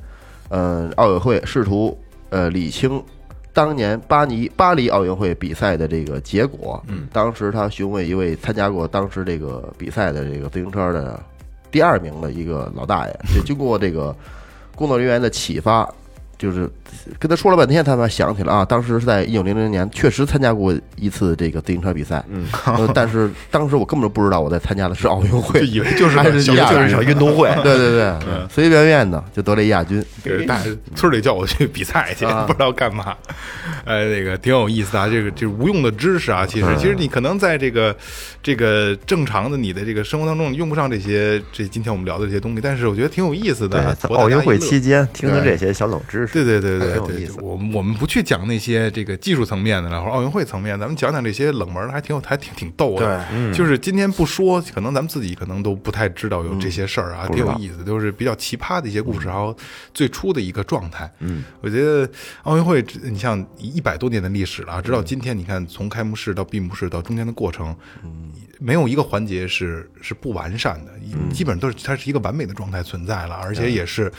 [0.50, 1.98] 呃，奥委会试图
[2.31, 3.03] 呃理清
[3.53, 6.83] 当年巴黎巴黎奥运会比赛的这个结果。
[6.89, 11.20] 嗯，当时他询问一位参加过当时这个比赛的这个自行车的
[11.70, 14.14] 第二名的一个老大爷，就经过这个
[14.74, 15.89] 工作人员的启发，
[16.41, 16.66] 就是
[17.18, 22.47] 跟他说了半天，他才想起来啊，当时是在一九零零年确实参加过一次这个自行车比赛，嗯，
[22.95, 27.51] 但是当时我根本就不知道我在参加的是奥运会就会，以为就是小就是一场运动会。
[27.62, 28.14] 对对对，
[28.49, 30.59] 随随便便的就得了一亚军，给大
[30.97, 33.14] 村里叫我去比赛去，啊不知道干嘛。
[33.84, 37.95] 呃，那个挺有意思的啊，这个这无用的知识啊，其实其实你可能在这个
[38.43, 43.95] 这个正常的你的这个生活当中，你用不上这些这今天我们聊的这些东西，但是我觉得挺有意思，的。
[44.01, 53.24] 在奥运会期间听听这些小冷知识，对对对对对我们我们不去讲那些这个技术层面的了，或者奥运会层面，咱们讲讲这些冷门的，还挺有，还挺挺逗的。
[53.33, 59.57] 嗯就是今天不说，可能咱们自己可能都不太知道有这些事儿啊，挺有意思，都是比较奇葩的一些故事，然后
[59.93, 61.11] 最初的一个状态。
[61.18, 62.09] 嗯，我觉得
[62.43, 67.74] 奥运会，你像一百多年的历史了啊，直到今天，你看从开幕式到闭幕式到中间的过程，
[68.61, 71.28] 没有一个环节是是不完善的，嗯。
[71.32, 74.12] 基本上都是它是一个完美的状态存在了，而且也是，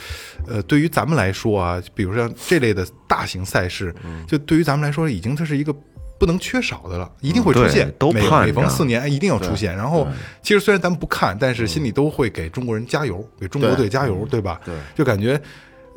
[0.46, 4.24] 呃，对于咱们来说啊，比如像这类的大型赛事，嗯。
[4.26, 5.74] 就对于咱们来说，已经它是一个。
[6.18, 9.76] 不能缺少的了，一定会出现每每逢四年哎一定要出现。
[9.76, 10.06] 然后，
[10.40, 14.60] 其实虽然咱们不看，但是心里都会给中国人加油，给中国队加油，对吧？
[14.64, 15.42] 对，就感觉，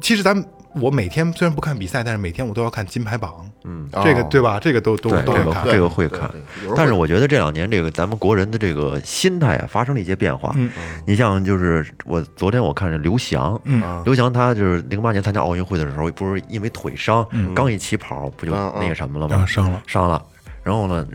[0.02, 0.44] 其实咱们
[0.82, 4.60] 我每天虽然不看比赛，但是每天我都要看金牌榜，嗯，这个哦对吧？
[4.60, 5.66] 这个都都对这个都会看。
[5.72, 10.52] 这个会看对对有时候，但是我觉得这两年这个咱们国人的这个心态啊发生了一些变化。
[10.56, 10.72] 嗯
[11.06, 19.46] 你像就是我昨天我看着刘翔，嗯刘翔他就是零八年参加奥运会的时候，不是因为腿伤，嗯刚一起跑不就嗯嗯那个什么了吗？
[19.46, 20.22] 伤了，伤了，
[20.64, 21.06] 然后呢，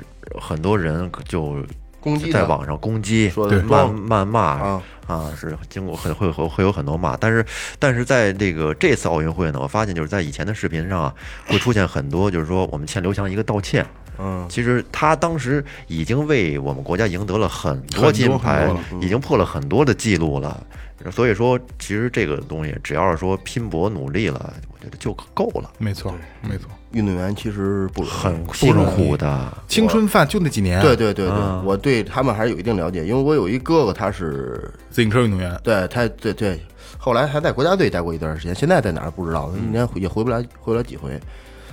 [0.40, 1.56] 很多人就
[2.00, 4.82] 攻击在网上攻击、说谩谩骂啊。
[5.06, 7.44] 啊，是经过很会会会有很多骂，但是
[7.80, 11.14] 但是在这个这次奥运会呢，我发现就是在以前的视频上啊，
[11.46, 13.84] 会出现很多就是说我们欠刘翔一个道歉。
[14.20, 20.66] 嗯，其实他当时已经为我们国家赢得了很多很多很金牌已经破了很多的记录了。
[21.10, 26.68] 所以说，其实这个东西只要是说拼搏努力了，我觉得就够了，没错，没错。
[26.92, 29.50] 运动员其实不容易很辛苦的。
[29.66, 36.60] 青春饭就那几年，对，对对对，啊我对他们还是有一定了解，因为我有一哥哥，他是自行车运动员，对他对对，
[36.98, 41.18] 后来还在国家队待过一段时间，现在在哪儿不知道，一年也回不来回不了几回。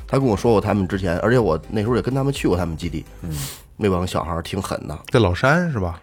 [0.08, 3.32] 他跟我说过他们之前，而且我那时候也跟他们去过他们基地，嗯，
[3.76, 6.02] 那帮小孩儿挺狠的，在老山是吧？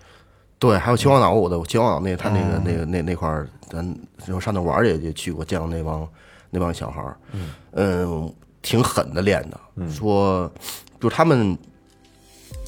[0.59, 3.97] 对，还有秦皇岛，我的秦皇岛那他那个那个那那块儿，咱
[4.27, 6.07] 就上那玩儿也也去过，见过那帮
[6.51, 7.17] 那帮小孩儿，
[7.73, 8.33] 嗯，
[8.63, 10.51] 挺狠的练的，说
[11.01, 11.57] 就他们。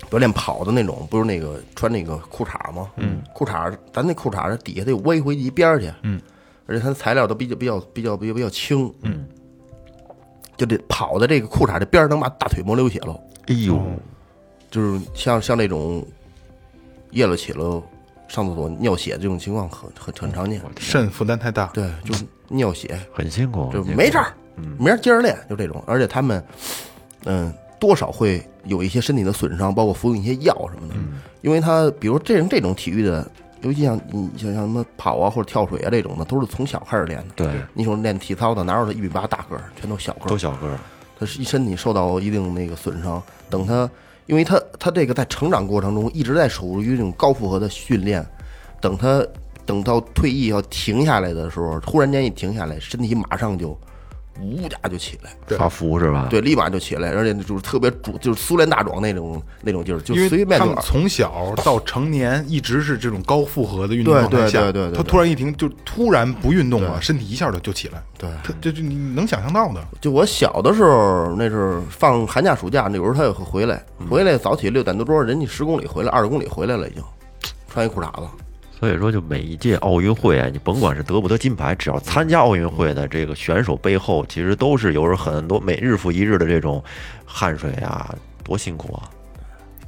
[0.09, 2.89] 比如练跑的那种，不是那个穿那个裤衩吗？
[2.97, 6.21] 嗯，裤衩，咱那裤衩底下得歪回一边去，嗯，
[6.67, 9.27] 而且它的材料都比较比较比较比较比较轻，嗯，
[10.57, 13.81] 就得跑的这个裤衩这边儿能把大腿磨流血喽，哎呦，
[14.71, 16.05] 就是像像那种
[17.11, 17.83] 夜了起了
[18.29, 24.35] 上厕所尿血这种情况很很很常见，肾负担太大，对，就是尿血，很辛苦，就没事儿，
[24.79, 25.83] 明儿接着练，就这种。
[25.87, 26.45] 而且他们，
[27.25, 30.95] 嗯，多少会有一些身体的损伤，包括服用一些药什么的。
[31.43, 33.31] 因为他比如这种这种体育的，
[33.67, 37.35] 尤其像你像像什么跑啊或者跳水啊这种的，都是从小开始练的。
[37.35, 40.79] 对，你说练体操的，哪有他一米八大个儿，全都小个儿，都小个儿，
[41.19, 43.21] 他是一身体受到一定那个损伤。
[43.51, 43.91] 等他，
[44.27, 48.25] 因为他他这个在成长过程中一直在属于这种高负荷的训练，
[48.81, 49.27] 等他
[49.65, 53.77] 等到退役要停下来的时候，忽然间一停下来，身体马上就
[54.41, 56.27] 呜家就起来，发福是吧？
[56.31, 68.29] 对，立马就起来，而且就是特别主，就是苏联大壮那种那种劲儿，就随便就他们从小到成年一直是这种高负荷的运动对状态下，对对对对对他突然一停，就突然不运动了，身体一下就就起来，对。
[68.45, 77.03] 他这就你能想象到的，就我小的时候，那是放寒假暑假，那有时候他也会回来，回来早起六点多钟，人家十公里回来，二十公里回来了已经，
[77.69, 78.27] 穿一裤衩子。
[78.79, 86.83] 所以说，就每一届奥运会啊，你甭管是得不得金牌，只要参加奥运会的这个选手背后，其实都是有着很多每日复一日的这种
[87.25, 88.15] 汗水啊，
[88.45, 89.09] 多辛苦啊！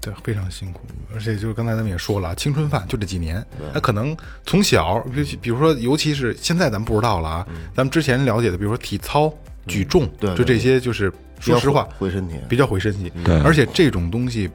[0.00, 0.80] 对，非常辛苦。
[1.14, 4.16] 而且就是刚才咱们也说了，青春饭就这几年，他可能
[4.46, 9.30] 从小，比比如说，尤其是现在咱们不知道了啊，咱们之前了解的，比如说体操、
[9.66, 12.36] 举重，对对就这些，就是说实话，毁身体。
[12.48, 13.12] 比较毁身体。
[13.22, 14.48] 对而且这种东西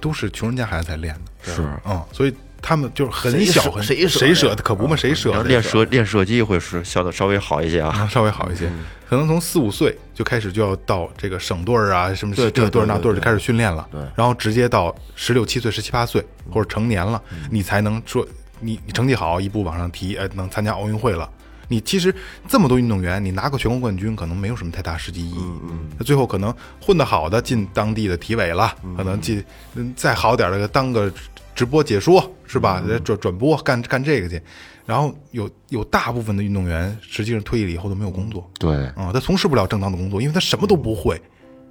[0.00, 7.88] 都是穷人家孩子才练的，是嗯，所以他们就是很小很舍谁舍谁舍得可不嘛，谁舍得练射练射击会是笑的稍微好一些啊。
[7.88, 8.70] 啊，稍微好一些，
[9.08, 14.00] 可能从四五岁就开始就要到这个省队儿啊，什么对对这队儿那对对队儿就开始训练了，对。
[14.14, 18.26] 然后直接到十六七岁、十七八岁或者成年了，你才能说
[18.60, 21.28] 你你成绩好，一步往上提，哎，能参加奥运会了。
[21.72, 22.12] 你其实
[22.48, 25.38] 这么多运动员，你拿个全国冠军可能没有什么太大实际意义。
[25.38, 29.40] 嗯那最后可能混得好的进当地的体委了，可能进
[29.76, 31.08] 嗯再好点儿的当个
[31.54, 32.82] 直播解说是吧？
[33.04, 34.40] 转转播干干这个去。
[34.86, 41.20] 然后有有大部分的运动员实际上退役了以后都没有工作，对，啊、他从事不了正当的工作，因为他什么都不会，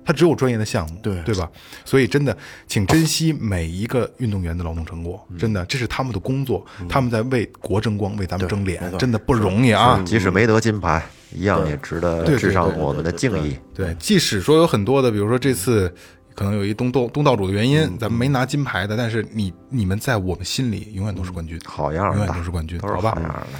[0.05, 1.49] 他只有专业的项目，对对吧？
[1.83, 10.01] 所以真的，请珍惜每一个运动员的劳动成果，真的，这是他们的工作，他们在为国争光，为咱们争脸，真的不容易啊！
[10.05, 13.57] 即使没得金牌，一样也值得致上我们的敬意。
[13.75, 15.93] 对，即使说有很多的，比如说这次
[16.39, 23.59] 可能有一东道东道主的原因，咱们没拿金牌的，但是你你们在我们心里永远都是冠军，好样永远，都是冠军，好吧好样的。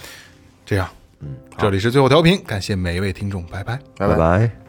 [0.66, 0.88] 这样，
[1.20, 3.78] 嗯，这里是最后调频，感谢每一位听众，拜拜。
[3.98, 4.69] 拜拜拜。